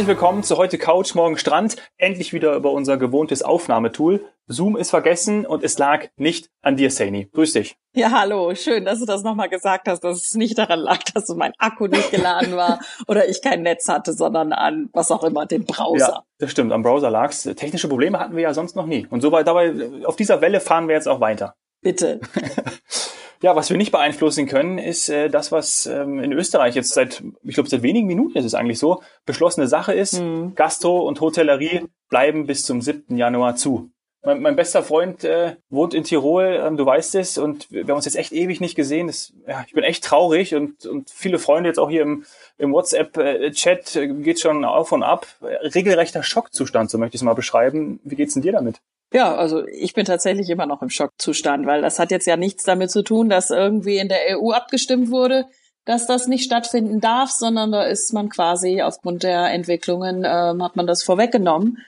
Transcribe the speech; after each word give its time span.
Herzlich 0.00 0.16
willkommen 0.16 0.42
zu 0.42 0.56
heute 0.56 0.78
Couch, 0.78 1.14
morgen 1.14 1.36
Strand. 1.36 1.76
Endlich 1.98 2.32
wieder 2.32 2.54
über 2.54 2.72
unser 2.72 2.96
gewohntes 2.96 3.42
Aufnahmetool. 3.42 4.24
Zoom 4.46 4.78
ist 4.78 4.88
vergessen 4.88 5.44
und 5.44 5.62
es 5.62 5.76
lag 5.76 6.06
nicht 6.16 6.48
an 6.62 6.76
dir, 6.76 6.90
Saini. 6.90 7.28
Grüß 7.30 7.52
dich. 7.52 7.76
Ja, 7.92 8.10
hallo. 8.10 8.54
Schön, 8.54 8.86
dass 8.86 9.00
du 9.00 9.04
das 9.04 9.22
nochmal 9.24 9.50
gesagt 9.50 9.88
hast, 9.88 10.00
dass 10.00 10.28
es 10.28 10.34
nicht 10.36 10.56
daran 10.56 10.78
lag, 10.78 11.02
dass 11.12 11.26
so 11.26 11.34
mein 11.34 11.52
Akku 11.58 11.86
nicht 11.86 12.10
geladen 12.10 12.56
war 12.56 12.80
oder 13.08 13.28
ich 13.28 13.42
kein 13.42 13.60
Netz 13.60 13.88
hatte, 13.88 14.14
sondern 14.14 14.54
an 14.54 14.88
was 14.94 15.10
auch 15.10 15.22
immer, 15.22 15.44
dem 15.44 15.66
Browser. 15.66 16.08
Ja, 16.08 16.22
das 16.38 16.50
stimmt. 16.50 16.72
Am 16.72 16.82
Browser 16.82 17.10
lag's. 17.10 17.42
Technische 17.42 17.88
Probleme 17.88 18.18
hatten 18.18 18.36
wir 18.36 18.42
ja 18.42 18.54
sonst 18.54 18.76
noch 18.76 18.86
nie. 18.86 19.06
Und 19.10 19.20
so 19.20 19.32
weit 19.32 19.46
dabei, 19.46 19.74
auf 20.06 20.16
dieser 20.16 20.40
Welle 20.40 20.60
fahren 20.60 20.88
wir 20.88 20.94
jetzt 20.94 21.08
auch 21.08 21.20
weiter. 21.20 21.56
Bitte. 21.82 22.20
Ja, 23.42 23.56
was 23.56 23.70
wir 23.70 23.78
nicht 23.78 23.92
beeinflussen 23.92 24.46
können, 24.46 24.76
ist 24.78 25.08
äh, 25.08 25.30
das, 25.30 25.50
was 25.50 25.86
ähm, 25.86 26.18
in 26.18 26.32
Österreich 26.32 26.74
jetzt 26.74 26.92
seit, 26.92 27.22
ich 27.42 27.54
glaube, 27.54 27.70
seit 27.70 27.82
wenigen 27.82 28.06
Minuten 28.06 28.36
ist 28.36 28.44
es 28.44 28.54
eigentlich 28.54 28.78
so, 28.78 29.02
beschlossene 29.24 29.66
Sache 29.66 29.94
ist. 29.94 30.20
Mhm. 30.20 30.54
Gastro 30.54 31.00
und 31.00 31.22
Hotellerie 31.22 31.86
bleiben 32.10 32.46
bis 32.46 32.66
zum 32.66 32.82
7. 32.82 33.16
Januar 33.16 33.56
zu. 33.56 33.90
Mein, 34.22 34.42
mein 34.42 34.56
bester 34.56 34.82
Freund 34.82 35.24
äh, 35.24 35.56
wohnt 35.70 35.94
in 35.94 36.04
Tirol, 36.04 36.60
ähm, 36.62 36.76
du 36.76 36.84
weißt 36.84 37.14
es, 37.14 37.38
und 37.38 37.70
wir 37.72 37.84
haben 37.84 37.92
uns 37.92 38.04
jetzt 38.04 38.16
echt 38.16 38.32
ewig 38.32 38.60
nicht 38.60 38.74
gesehen. 38.74 39.06
Das, 39.06 39.32
ja, 39.48 39.64
ich 39.66 39.72
bin 39.72 39.84
echt 39.84 40.04
traurig 40.04 40.54
und, 40.54 40.84
und 40.84 41.08
viele 41.08 41.38
Freunde 41.38 41.70
jetzt 41.70 41.78
auch 41.78 41.88
hier 41.88 42.02
im, 42.02 42.26
im 42.58 42.72
WhatsApp-Chat 42.74 43.96
äh, 43.96 44.08
geht 44.08 44.38
schon 44.38 44.66
auf 44.66 44.92
und 44.92 45.02
ab. 45.02 45.26
Regelrechter 45.40 46.22
Schockzustand, 46.22 46.90
so 46.90 46.98
möchte 46.98 47.14
ich 47.14 47.20
es 47.20 47.24
mal 47.24 47.32
beschreiben. 47.32 48.00
Wie 48.04 48.16
geht's 48.16 48.34
denn 48.34 48.42
dir 48.42 48.52
damit? 48.52 48.82
Ja, 49.12 49.34
also 49.34 49.66
ich 49.66 49.94
bin 49.94 50.04
tatsächlich 50.04 50.48
immer 50.50 50.66
noch 50.66 50.82
im 50.82 50.90
Schockzustand, 50.90 51.66
weil 51.66 51.82
das 51.82 51.98
hat 51.98 52.12
jetzt 52.12 52.26
ja 52.26 52.36
nichts 52.36 52.62
damit 52.62 52.90
zu 52.90 53.02
tun, 53.02 53.28
dass 53.28 53.50
irgendwie 53.50 53.98
in 53.98 54.08
der 54.08 54.38
EU 54.38 54.52
abgestimmt 54.52 55.10
wurde, 55.10 55.46
dass 55.84 56.06
das 56.06 56.28
nicht 56.28 56.44
stattfinden 56.44 57.00
darf, 57.00 57.30
sondern 57.30 57.72
da 57.72 57.82
ist 57.82 58.12
man 58.12 58.28
quasi 58.28 58.82
aufgrund 58.82 59.24
der 59.24 59.50
Entwicklungen, 59.52 60.24
äh, 60.24 60.54
hat 60.60 60.76
man 60.76 60.86
das 60.86 61.02
vorweggenommen. 61.02 61.78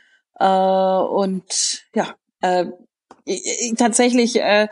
Äh, 0.40 0.46
und 0.46 1.84
ja, 1.94 2.14
äh, 2.40 2.66
tatsächlich, 3.76 4.40
äh, 4.40 4.66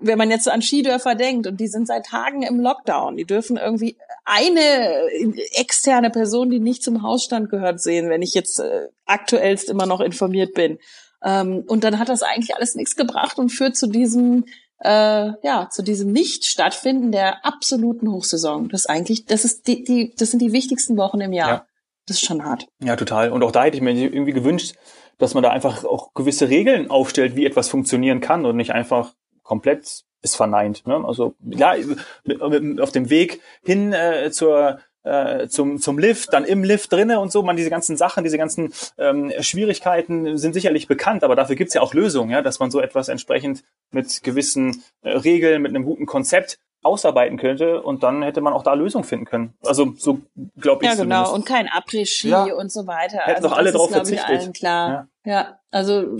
wenn 0.00 0.18
man 0.18 0.30
jetzt 0.30 0.50
an 0.50 0.60
Skidörfer 0.60 1.14
denkt 1.14 1.46
und 1.46 1.58
die 1.58 1.68
sind 1.68 1.86
seit 1.86 2.06
Tagen 2.06 2.42
im 2.42 2.60
Lockdown, 2.60 3.16
die 3.16 3.24
dürfen 3.24 3.56
irgendwie 3.56 3.96
eine 4.26 5.08
externe 5.54 6.10
Person, 6.10 6.50
die 6.50 6.60
nicht 6.60 6.82
zum 6.82 7.02
Hausstand 7.02 7.48
gehört, 7.48 7.80
sehen, 7.80 8.10
wenn 8.10 8.20
ich 8.20 8.34
jetzt 8.34 8.58
äh, 8.58 8.88
aktuellst 9.06 9.70
immer 9.70 9.86
noch 9.86 10.00
informiert 10.00 10.52
bin. 10.52 10.78
Ähm, 11.26 11.64
und 11.66 11.82
dann 11.82 11.98
hat 11.98 12.08
das 12.08 12.22
eigentlich 12.22 12.54
alles 12.54 12.76
nichts 12.76 12.94
gebracht 12.94 13.38
und 13.38 13.50
führt 13.50 13.76
zu 13.76 13.88
diesem 13.88 14.44
äh, 14.78 15.32
ja 15.42 15.68
zu 15.70 15.82
diesem 15.82 16.12
Nicht-Stattfinden 16.12 17.10
der 17.10 17.44
absoluten 17.44 18.10
Hochsaison. 18.10 18.68
Das 18.68 18.82
ist 18.82 18.90
eigentlich, 18.90 19.26
das 19.26 19.44
ist 19.44 19.66
die, 19.66 19.82
die, 19.82 20.14
das 20.16 20.30
sind 20.30 20.40
die 20.40 20.52
wichtigsten 20.52 20.96
Wochen 20.96 21.20
im 21.20 21.32
Jahr. 21.32 21.48
Ja. 21.48 21.66
Das 22.06 22.18
ist 22.18 22.26
schon 22.26 22.44
hart. 22.44 22.68
Ja, 22.80 22.94
total. 22.94 23.32
Und 23.32 23.42
auch 23.42 23.50
da 23.50 23.64
hätte 23.64 23.76
ich 23.76 23.82
mir 23.82 23.92
irgendwie 23.92 24.32
gewünscht, 24.32 24.76
dass 25.18 25.34
man 25.34 25.42
da 25.42 25.50
einfach 25.50 25.84
auch 25.84 26.14
gewisse 26.14 26.48
Regeln 26.48 26.88
aufstellt, 26.88 27.34
wie 27.34 27.46
etwas 27.46 27.68
funktionieren 27.68 28.20
kann 28.20 28.46
und 28.46 28.56
nicht 28.56 28.72
einfach 28.72 29.14
komplett 29.42 30.04
ist 30.22 30.36
verneint. 30.36 30.86
Ne? 30.86 31.02
Also 31.04 31.34
ja, 31.44 31.74
auf 32.80 32.92
dem 32.92 33.10
Weg 33.10 33.40
hin 33.64 33.92
äh, 33.92 34.30
zur 34.30 34.78
äh, 35.06 35.48
zum, 35.48 35.78
zum 35.78 35.98
Lift, 35.98 36.32
dann 36.32 36.44
im 36.44 36.64
Lift 36.64 36.92
drinne 36.92 37.20
und 37.20 37.32
so. 37.32 37.42
Man 37.42 37.56
diese 37.56 37.70
ganzen 37.70 37.96
Sachen, 37.96 38.24
diese 38.24 38.38
ganzen 38.38 38.72
ähm, 38.98 39.32
Schwierigkeiten 39.40 40.36
sind 40.36 40.52
sicherlich 40.52 40.88
bekannt, 40.88 41.24
aber 41.24 41.36
dafür 41.36 41.56
gibt's 41.56 41.74
ja 41.74 41.80
auch 41.80 41.94
Lösungen, 41.94 42.30
ja, 42.30 42.42
dass 42.42 42.58
man 42.58 42.70
so 42.70 42.80
etwas 42.80 43.08
entsprechend 43.08 43.62
mit 43.90 44.22
gewissen 44.22 44.82
äh, 45.02 45.10
Regeln, 45.10 45.62
mit 45.62 45.70
einem 45.70 45.84
guten 45.84 46.06
Konzept 46.06 46.58
ausarbeiten 46.82 47.36
könnte 47.38 47.82
und 47.82 48.02
dann 48.02 48.22
hätte 48.22 48.40
man 48.40 48.52
auch 48.52 48.62
da 48.62 48.74
Lösungen 48.74 49.04
finden 49.04 49.24
können. 49.24 49.54
Also 49.64 49.94
so 49.96 50.20
glaube 50.56 50.84
ich. 50.84 50.90
Ja, 50.90 50.96
genau. 50.96 51.24
Zumindest. 51.24 51.34
Und 51.34 51.46
kein 51.46 51.68
Après-Ski 51.68 52.28
ja. 52.28 52.54
und 52.54 52.70
so 52.70 52.86
weiter. 52.86 53.18
Hätten 53.18 53.36
also, 53.36 53.48
doch 53.48 53.56
alle 53.56 53.72
drauf 53.72 53.90
verzichtet. 53.90 54.40
Allen 54.40 54.52
klar. 54.52 55.08
Ja. 55.24 55.32
ja, 55.32 55.60
also 55.70 56.16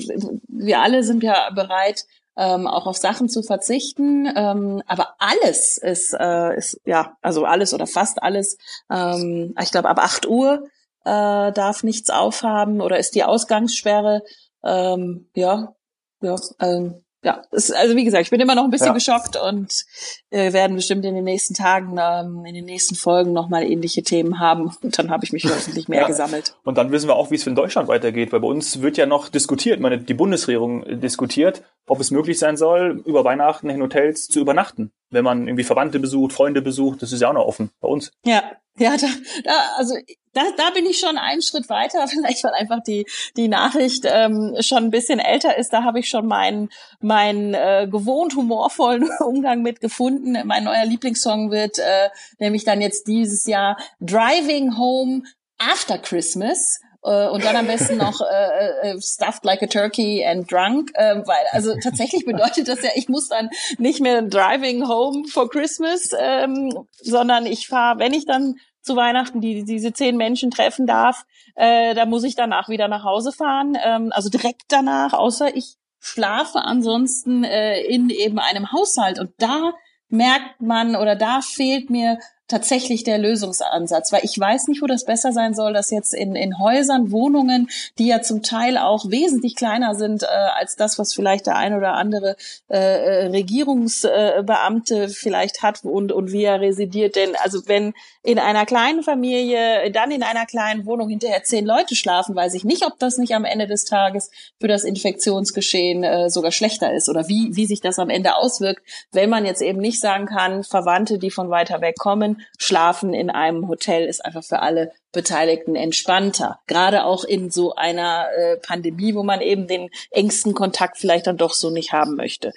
wir 0.49 0.81
alle 0.81 1.05
sind 1.05 1.23
ja 1.23 1.51
bereit, 1.55 2.05
ähm, 2.37 2.67
auch 2.67 2.87
auf 2.87 2.97
Sachen 2.97 3.29
zu 3.29 3.43
verzichten. 3.43 4.27
Ähm, 4.35 4.83
aber 4.87 5.15
alles 5.19 5.79
ist, 5.79 6.15
äh, 6.19 6.57
ist, 6.57 6.81
ja, 6.85 7.17
also 7.23 7.45
alles 7.45 7.73
oder 7.73 7.87
fast 7.87 8.23
alles, 8.23 8.59
ähm, 8.91 9.55
ich 9.61 9.71
glaube, 9.71 9.89
ab 9.89 9.99
8 9.99 10.27
Uhr 10.27 10.65
äh, 11.05 11.53
darf 11.53 11.83
nichts 11.83 12.11
aufhaben 12.11 12.81
oder 12.81 12.99
ist 12.99 13.15
die 13.15 13.25
Ausgangssperre. 13.25 14.23
Ähm, 14.65 15.31
ja, 15.35 15.75
ja, 16.21 16.37
ähm, 16.61 17.05
ja, 17.27 17.43
ist, 17.51 17.75
also 17.75 17.97
wie 17.97 18.05
gesagt, 18.05 18.23
ich 18.23 18.31
bin 18.31 18.41
immer 18.41 18.55
noch 18.55 18.63
ein 18.63 18.71
bisschen 18.71 18.87
ja. 18.87 18.93
geschockt 18.93 19.37
und 19.37 19.85
äh, 20.31 20.53
werden 20.53 20.77
bestimmt 20.77 21.05
in 21.05 21.17
den 21.17 21.25
nächsten 21.25 21.55
Tagen, 21.55 21.97
ähm, 22.01 22.45
in 22.47 22.55
den 22.55 22.65
nächsten 22.65 22.95
Folgen 22.95 23.33
nochmal 23.33 23.65
ähnliche 23.65 24.05
Themen 24.05 24.39
haben. 24.39 24.71
Und 24.81 24.97
dann 24.97 25.11
habe 25.11 25.25
ich 25.25 25.33
mich 25.33 25.43
hoffentlich 25.45 25.89
mehr 25.89 26.03
ja. 26.03 26.07
gesammelt. 26.07 26.55
Und 26.63 26.79
dann 26.79 26.93
wissen 26.93 27.09
wir 27.09 27.17
auch, 27.17 27.33
wie 27.33 27.35
es 27.35 27.45
in 27.45 27.57
Deutschland 27.57 27.89
weitergeht, 27.89 28.33
weil 28.33 28.39
bei 28.39 28.47
uns 28.47 28.81
wird 28.81 28.97
ja 28.97 29.07
noch 29.07 29.29
diskutiert, 29.29 29.81
meine, 29.81 29.99
die 29.99 30.15
Bundesregierung 30.15 31.01
diskutiert, 31.01 31.65
ob 31.89 31.99
es 31.99 32.13
möglich 32.13 32.39
sein 32.39 32.57
soll, 32.57 33.03
über 33.05 33.25
Weihnachten 33.25 33.71
in 33.71 33.83
Hotels 33.83 34.29
zu 34.29 34.39
übernachten. 34.39 34.93
Wenn 35.11 35.25
man 35.25 35.49
irgendwie 35.49 35.65
Verwandte 35.65 35.99
besucht, 35.99 36.33
Freunde 36.33 36.63
besucht, 36.63 37.03
das 37.03 37.11
ist 37.11 37.23
ja 37.23 37.31
auch 37.31 37.35
noch 37.35 37.47
offen 37.47 37.71
bei 37.81 37.89
uns. 37.89 38.13
Ja, 38.25 38.45
ja, 38.79 38.97
da, 38.97 39.07
da, 39.45 39.53
also 39.77 39.95
da, 40.33 40.43
da 40.57 40.71
bin 40.71 40.85
ich 40.85 40.99
schon 40.99 41.17
einen 41.17 41.43
Schritt 41.43 41.69
weiter, 41.69 42.07
vielleicht 42.09 42.45
weil 42.45 42.53
einfach 42.53 42.83
die 42.83 43.07
die 43.37 43.49
Nachricht 43.49 44.05
ähm, 44.07 44.55
schon 44.61 44.85
ein 44.85 44.91
bisschen 44.91 45.19
älter 45.19 45.57
ist. 45.57 45.73
Da 45.73 45.83
habe 45.83 45.99
ich 45.99 46.09
schon 46.09 46.27
meinen 46.27 46.69
meinen 47.01 47.55
äh, 47.55 47.89
gewohnt 47.91 48.37
humorvollen 48.37 49.09
Umgang 49.21 49.63
mit 49.63 49.81
gefunden. 49.81 50.37
Mein 50.45 50.65
neuer 50.65 50.85
Lieblingssong 50.85 51.51
wird 51.51 51.79
äh, 51.79 52.09
nämlich 52.39 52.65
dann 52.65 52.81
jetzt 52.81 53.07
dieses 53.07 53.47
Jahr 53.47 53.79
Driving 54.01 54.77
Home 54.77 55.23
After 55.59 55.99
Christmas 55.99 56.81
äh, 57.07 57.29
und 57.29 57.45
dann 57.45 57.57
am 57.57 57.67
besten 57.67 57.97
noch 57.97 58.21
äh, 58.21 58.25
äh, 58.25 58.91
äh, 58.91 59.01
stuffed 59.01 59.45
like 59.45 59.63
a 59.63 59.67
turkey 59.67 60.25
and 60.25 60.51
drunk, 60.51 60.91
äh, 60.95 61.17
weil 61.25 61.45
also 61.53 61.75
tatsächlich 61.83 62.25
bedeutet 62.25 62.69
das 62.69 62.83
ja, 62.83 62.91
ich 62.95 63.09
muss 63.09 63.29
dann 63.29 63.49
nicht 63.79 64.01
mehr 64.01 64.23
driving 64.23 64.87
home 64.89 65.27
for 65.29 65.49
Christmas, 65.49 66.11
ähm, 66.19 66.87
sondern 67.01 67.47
ich 67.47 67.69
fahre, 67.69 67.99
wenn 67.99 68.13
ich 68.13 68.27
dann 68.27 68.57
zu 68.83 68.97
Weihnachten 68.97 69.41
die 69.41 69.65
diese 69.65 69.93
zehn 69.93 70.17
Menschen 70.17 70.51
treffen 70.51 70.87
darf, 70.87 71.25
äh, 71.55 71.95
da 71.95 72.07
muss 72.07 72.25
ich 72.25 72.35
danach 72.35 72.69
wieder 72.69 72.89
nach 72.89 73.05
Hause 73.05 73.33
fahren, 73.33 73.77
ähm, 73.83 74.11
also 74.13 74.29
direkt 74.29 74.65
danach, 74.69 75.13
außer 75.13 75.57
ich 75.57 75.77
schlafe 76.01 76.61
ansonsten 76.61 77.43
äh, 77.45 77.81
in 77.83 78.11
eben 78.11 78.39
einem 78.39 78.73
Haushalt. 78.73 79.19
Und 79.19 79.31
da 79.39 79.73
merkt 80.09 80.61
man 80.61 80.95
oder 80.95 81.17
da 81.17 81.41
fehlt 81.41 81.91
mir 81.91 82.19
tatsächlich 82.49 83.03
der 83.03 83.19
Lösungsansatz, 83.19 84.13
weil 84.13 84.21
ich 84.23 84.39
weiß 84.39 84.69
nicht, 84.69 84.83
wo 84.83 84.87
das 84.87 85.05
besser 85.05 85.33
sein 85.33 85.55
soll, 85.55 85.73
dass 85.73 85.91
jetzt 85.91 86.15
in, 86.15 86.37
in 86.37 86.59
Häusern, 86.59 87.11
Wohnungen, 87.11 87.69
die 87.99 88.07
ja 88.07 88.23
zum 88.23 88.43
Teil 88.43 88.79
auch 88.79 89.11
wesentlich 89.11 89.57
kleiner 89.57 89.95
sind 89.95 90.23
äh, 90.23 90.27
als 90.27 90.77
das, 90.77 90.99
was 90.99 91.13
vielleicht 91.13 91.47
der 91.47 91.57
ein 91.57 91.75
oder 91.75 91.95
andere 91.95 92.37
äh, 92.69 92.77
äh 92.77 93.27
Regierungsbeamte 93.27 95.05
äh, 95.05 95.09
vielleicht 95.09 95.63
hat 95.63 95.85
und, 95.85 96.13
und 96.13 96.33
wie 96.33 96.45
er 96.45 96.61
residiert. 96.61 97.17
Denn 97.17 97.35
also 97.43 97.67
wenn 97.67 97.95
in 98.23 98.39
einer 98.39 98.67
kleinen 98.67 99.03
Familie, 99.03 99.91
dann 99.91 100.11
in 100.11 100.23
einer 100.23 100.47
kleinen 100.47 100.87
Wohnung 100.87 101.09
hinterher 101.09 101.43
zehn 101.43 101.67
Leute 101.67 101.97
schlafen, 101.97 102.35
weiß 102.35 102.55
ich 102.55 102.65
nicht, 102.65 102.85
ob 102.85 102.99
das 102.99 103.19
nicht 103.19 103.35
am 103.35 103.45
Ende 103.45 103.67
des 103.67 103.85
Tages 103.85 104.31
für 104.61 104.69
das 104.69 104.85
Infektionsgeschehen 104.85 106.05
äh, 106.05 106.31
sogar 106.31 106.53
schlechter 106.53 106.93
ist 106.93 107.09
oder 107.09 107.29
wie, 107.29 107.51
wie 107.53 107.67
sich 107.67 107.81
das 107.81 107.99
am 107.99 108.11
Ende 108.11 108.37
auswirkt, 108.37 108.83
wenn 109.13 109.31
man 109.31 109.45
jetzt 109.47 109.63
eben 109.63 109.79
nicht 109.79 110.01
sagen 110.01 110.27
kann, 110.27 110.63
Verwandte, 110.63 111.19
die 111.19 111.31
von 111.31 111.51
weiter 111.51 111.81
weg 111.81 111.97
kommen, 111.99 112.36
Schlafen 112.59 113.15
in 113.15 113.31
einem 113.31 113.69
Hotel 113.69 114.07
ist 114.07 114.25
einfach 114.25 114.45
für 114.45 114.61
alle 114.61 114.93
Beteiligten 115.13 115.77
entspannter. 115.77 116.61
Gerade 116.67 117.05
auch 117.05 117.25
in 117.25 117.51
so 117.51 117.75
einer 117.75 118.27
äh, 118.37 118.57
Pandemie, 118.59 119.15
wo 119.15 119.23
man 119.23 119.41
eben 119.41 119.67
den 119.67 119.89
engsten 120.11 120.53
Kontakt 120.53 120.99
vielleicht 120.99 121.27
dann 121.27 121.39
doch 121.39 121.55
so 121.55 121.71
nicht 121.71 121.93
haben 121.93 122.17
möchte. 122.17 122.49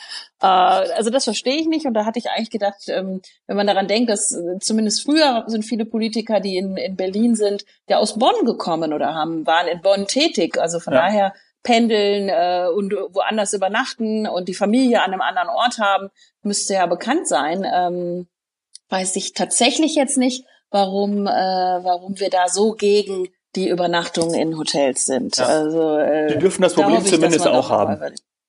Äh, 0.41 0.47
also 0.47 1.09
das 1.09 1.23
verstehe 1.23 1.55
ich 1.55 1.67
nicht 1.67 1.85
und 1.85 1.93
da 1.93 2.05
hatte 2.05 2.19
ich 2.19 2.29
eigentlich 2.29 2.49
gedacht, 2.49 2.87
ähm, 2.87 3.21
wenn 3.47 3.57
man 3.57 3.67
daran 3.67 3.87
denkt, 3.87 4.09
dass 4.09 4.33
äh, 4.33 4.59
zumindest 4.59 5.03
früher 5.03 5.45
sind 5.47 5.63
viele 5.63 5.85
Politiker, 5.85 6.39
die 6.39 6.57
in, 6.57 6.75
in 6.75 6.95
Berlin 6.95 7.35
sind, 7.35 7.63
ja 7.87 7.97
aus 7.97 8.19
Bonn 8.19 8.45
gekommen 8.45 8.93
oder 8.93 9.13
haben, 9.13 9.47
waren 9.47 9.67
in 9.67 9.81
Bonn 9.81 10.05
tätig. 10.07 10.59
Also 10.59 10.79
von 10.79 10.93
ja. 10.93 11.01
daher 11.01 11.33
pendeln 11.63 12.29
äh, 12.29 12.67
und 12.73 12.93
woanders 12.93 13.53
übernachten 13.53 14.27
und 14.27 14.47
die 14.47 14.53
Familie 14.53 15.01
an 15.01 15.11
einem 15.11 15.21
anderen 15.21 15.49
Ort 15.49 15.77
haben, 15.79 16.09
müsste 16.41 16.73
ja 16.73 16.85
bekannt 16.85 17.27
sein. 17.27 17.65
Ähm, 17.71 18.27
weiß 18.89 19.15
ich 19.15 19.33
tatsächlich 19.33 19.95
jetzt 19.95 20.17
nicht, 20.17 20.45
warum, 20.71 21.25
äh, 21.27 21.29
warum 21.29 22.19
wir 22.19 22.29
da 22.29 22.47
so 22.47 22.73
gegen 22.73 23.29
die 23.55 23.69
Übernachtung 23.69 24.33
in 24.33 24.57
Hotels 24.57 25.05
sind. 25.05 25.37
Ja. 25.37 25.45
Also, 25.45 25.97
äh, 25.97 26.33
die 26.33 26.39
dürfen 26.39 26.61
das 26.61 26.73
Problem 26.73 27.01
ich, 27.03 27.11
zumindest 27.11 27.47
auch 27.47 27.69
haben. 27.69 27.99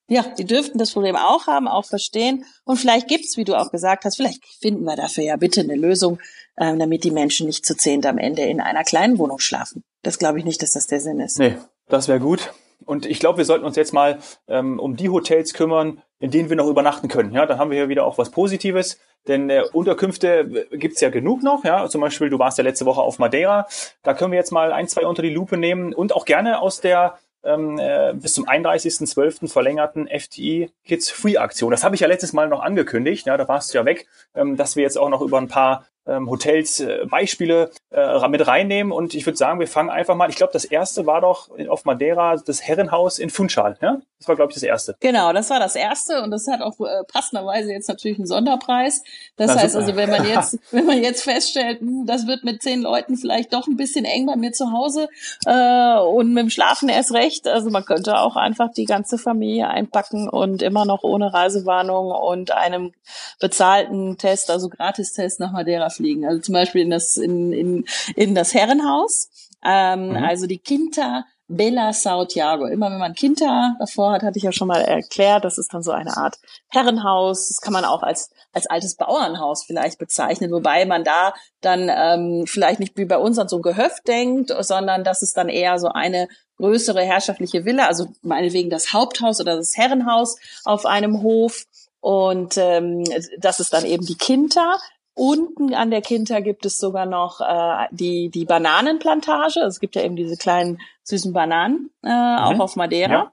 Ja, 0.09 0.25
die 0.37 0.45
dürften 0.45 0.77
das 0.79 0.91
Problem 0.91 1.15
auch 1.15 1.47
haben, 1.47 1.69
auch 1.69 1.85
verstehen. 1.85 2.45
Und 2.65 2.79
vielleicht 2.79 3.07
gibt's, 3.09 3.37
wie 3.37 3.45
du 3.45 3.55
auch 3.55 3.71
gesagt 3.71 4.05
hast, 4.05 4.17
vielleicht 4.17 4.45
finden 4.61 4.85
wir 4.85 4.97
dafür 4.97 5.23
ja 5.23 5.37
bitte 5.37 5.61
eine 5.61 5.77
Lösung, 5.77 6.19
äh, 6.57 6.77
damit 6.77 7.05
die 7.05 7.13
Menschen 7.13 7.47
nicht 7.47 7.65
zu 7.65 7.77
zehnt 7.77 8.05
am 8.07 8.19
Ende 8.19 8.43
in 8.43 8.61
einer 8.61 8.83
kleinen 8.83 9.19
Wohnung 9.19 9.39
schlafen. 9.39 9.85
Das 10.03 10.19
glaube 10.19 10.41
ich 10.41 10.45
nicht, 10.45 10.63
dass 10.63 10.73
das 10.73 10.89
der 10.89 11.01
Sinn 11.01 11.21
ist. 11.21 11.39
Nee, 11.39 11.57
das 11.89 12.09
wäre 12.09 12.19
gut. 12.19 12.53
Und 12.85 13.07
ich 13.07 13.21
glaube, 13.21 13.39
wir 13.39 13.45
sollten 13.45 13.65
uns 13.65 13.77
jetzt 13.77 13.93
mal 13.93 14.19
ähm, 14.49 14.81
um 14.81 14.97
die 14.97 15.11
Hotels 15.11 15.55
kümmern, 15.55 16.03
in 16.19 16.31
denen 16.31 16.49
wir 16.49 16.57
noch 16.57 16.67
übernachten 16.67 17.09
können. 17.09 17.33
Ja, 17.33 17.47
dann 17.47 17.59
haben 17.59 17.71
wir 17.71 17.79
hier 17.79 17.89
wieder 17.89 18.05
auch 18.05 18.19
was 18.19 18.31
Positives. 18.31 18.99
Denn 19.29 19.51
äh, 19.51 19.63
Unterkünfte 19.73 20.67
gibt's 20.73 21.01
ja 21.01 21.11
genug 21.11 21.43
noch. 21.43 21.65
Ja, 21.65 21.89
zum 21.89 22.01
Beispiel, 22.01 22.31
du 22.31 22.39
warst 22.39 22.59
ja 22.59 22.65
letzte 22.65 22.87
Woche 22.87 23.01
auf 23.01 23.19
Madeira. 23.19 23.67
Da 24.03 24.15
können 24.15 24.33
wir 24.33 24.39
jetzt 24.39 24.53
mal 24.53 24.73
ein, 24.73 24.89
zwei 24.89 25.07
unter 25.07 25.23
die 25.23 25.31
Lupe 25.31 25.57
nehmen 25.57 25.93
und 25.95 26.15
auch 26.15 26.25
gerne 26.25 26.61
aus 26.61 26.81
der 26.81 27.19
ähm, 27.43 27.79
äh, 27.79 28.13
bis 28.15 28.35
zum 28.35 28.47
31.12. 28.47 29.49
verlängerten 29.49 30.09
FTI 30.09 30.71
Kids 30.85 31.11
Free 31.11 31.39
Aktion. 31.39 31.71
Das 31.71 31.85
habe 31.85 31.95
ich 31.95 32.03
ja 32.03 32.09
letztes 32.09 32.33
Mal 32.33 32.49
noch 32.49 32.61
angekündigt. 32.61 33.27
Ja, 33.27 33.37
da 33.37 33.49
warst 33.49 33.73
du 33.73 33.79
ja 33.79 33.85
weg, 33.85 34.07
ähm, 34.35 34.57
dass 34.57 34.77
wir 34.77 34.83
jetzt 34.83 34.99
auch 34.99 35.09
noch 35.09 35.23
über 35.23 35.39
ein 35.39 35.49
paar 35.49 35.87
Hotels 36.19 36.81
äh, 36.81 37.07
Beispiele 37.07 37.71
äh, 37.91 38.29
mit 38.29 38.47
reinnehmen. 38.47 38.93
Und 38.93 39.15
ich 39.15 39.27
würde 39.27 39.37
sagen, 39.37 39.61
wir 39.61 39.69
fangen 39.69 39.91
einfach 39.91 40.15
mal. 40.15 40.31
Ich 40.31 40.37
glaube, 40.37 40.53
das 40.53 40.65
erste 40.65 41.07
war 41.07 41.21
doch 41.21 41.51
auf 41.69 41.85
Madeira 41.85 42.37
das 42.37 42.63
Herrenhaus 42.63 43.19
in 43.19 43.31
Funchal. 43.31 43.77
Ja? 43.81 44.01
Das 44.19 44.29
war, 44.29 44.37
glaube 44.37 44.51
ich, 44.51 44.55
das 44.55 44.63
erste. 44.63 44.97
Genau, 45.01 45.33
das 45.33 45.49
war 45.49 45.59
das 45.59 45.77
erste 45.77 46.23
und 46.23 46.31
das 46.31 46.47
hat 46.47 46.61
auch 46.61 46.79
äh, 46.81 47.05
passenderweise 47.11 47.73
jetzt 47.73 47.89
natürlich 47.89 48.19
einen 48.19 48.27
Sonderpreis. 48.27 49.03
Das 49.37 49.55
Na, 49.55 49.63
heißt 49.63 49.73
super. 49.73 49.87
also, 49.87 49.97
wenn 49.97 50.11
man 50.11 50.25
jetzt, 50.29 50.59
wenn 50.73 50.85
man 50.85 51.03
jetzt 51.03 51.23
feststellt, 51.23 51.81
hm, 51.81 52.05
das 52.07 52.27
wird 52.27 52.45
mit 52.45 52.63
zehn 52.63 52.83
Leuten 52.83 53.17
vielleicht 53.17 53.55
doch 53.55 53.67
ein 53.67 53.77
bisschen 53.77 54.05
eng 54.05 54.27
bei 54.27 54.37
mir 54.37 54.53
zu 54.53 54.73
Hause 54.73 55.09
äh, 55.47 55.99
und 56.01 56.35
mit 56.35 56.43
dem 56.43 56.51
Schlafen 56.51 56.91
erst 56.91 57.13
recht. 57.13 57.49
Also 57.49 57.71
man 57.71 57.85
könnte 57.85 58.19
auch 58.19 58.37
einfach 58.37 58.71
die 58.73 58.85
ganze 58.85 59.17
Familie 59.17 59.69
einpacken 59.69 60.29
und 60.29 60.61
immer 60.61 60.85
noch 60.85 61.03
ohne 61.03 61.33
Reisewarnung 61.33 62.11
und 62.11 62.51
einem 62.51 62.93
bezahlten 63.39 64.19
Test, 64.19 64.51
also 64.51 64.69
Gratistest 64.69 65.41
nach 65.41 65.53
Madeira 65.53 65.89
fliegen. 66.01 66.27
Also 66.27 66.41
zum 66.41 66.55
Beispiel 66.55 66.83
in 66.83 66.91
das, 66.91 67.17
in, 67.17 67.53
in, 67.53 67.85
in 68.17 68.35
das 68.35 68.55
Herrenhaus. 68.55 69.29
Ähm, 69.65 70.11
mhm. 70.11 70.17
Also 70.17 70.47
die 70.47 70.59
Quinta 70.59 71.25
Bella 71.51 71.93
Santiago. 71.93 72.67
Immer 72.67 72.93
wenn 72.93 72.99
man 72.99 73.15
Quinta 73.15 73.75
davor 73.81 74.13
hat, 74.13 74.23
hatte 74.23 74.39
ich 74.39 74.45
ja 74.45 74.53
schon 74.53 74.69
mal 74.69 74.83
erklärt, 74.83 75.45
das 75.45 75.59
ist 75.59 75.75
dann 75.75 75.83
so 75.83 75.91
eine 75.91 76.17
Art 76.17 76.37
Herrenhaus. 76.69 77.49
Das 77.49 77.61
kann 77.61 77.73
man 77.73 77.85
auch 77.85 78.05
als, 78.05 78.31
als 78.53 78.69
altes 78.69 78.95
Bauernhaus 78.95 79.65
vielleicht 79.65 79.99
bezeichnen, 79.99 80.53
wobei 80.53 80.87
man 80.87 81.03
da 81.03 81.35
dann 81.61 81.91
ähm, 81.93 82.45
vielleicht 82.47 82.79
nicht 82.79 82.97
wie 82.97 83.05
bei 83.05 83.19
uns 83.19 83.39
an 83.39 83.49
so 83.49 83.57
ein 83.57 83.63
Gehöft 83.63 84.07
denkt, 84.07 84.53
sondern 84.61 85.03
das 85.03 85.23
ist 85.23 85.37
dann 85.37 85.49
eher 85.49 85.79
so 85.81 85.89
eine 85.89 86.29
größere 86.59 87.03
herrschaftliche 87.03 87.65
Villa, 87.65 87.87
also 87.87 88.07
meinetwegen 88.23 88.71
das 88.71 88.93
Haupthaus 88.93 89.41
oder 89.41 89.57
das 89.57 89.77
Herrenhaus 89.77 90.37
auf 90.65 90.87
einem 90.87 91.23
Hof. 91.23 91.65
Und 92.01 92.57
ähm, 92.59 93.05
das 93.39 93.59
ist 93.59 93.73
dann 93.73 93.85
eben 93.85 94.07
die 94.07 94.17
Quinta. 94.17 94.79
Unten 95.23 95.75
an 95.75 95.91
der 95.91 96.01
Kinta 96.01 96.41
gibt 96.41 96.65
es 96.65 96.79
sogar 96.79 97.05
noch 97.05 97.43
äh, 97.43 97.89
die, 97.91 98.31
die 98.31 98.47
Bananenplantage. 98.47 99.61
Es 99.61 99.79
gibt 99.79 99.95
ja 99.95 100.03
eben 100.03 100.17
diese 100.17 100.39
kleinen 100.39 100.79
süßen 101.03 101.35
Bananen, 101.35 101.91
äh, 102.03 102.09
mhm. 102.09 102.39
auch 102.39 102.59
auf 102.59 102.77
Madeira. 102.77 103.13
Ja. 103.13 103.33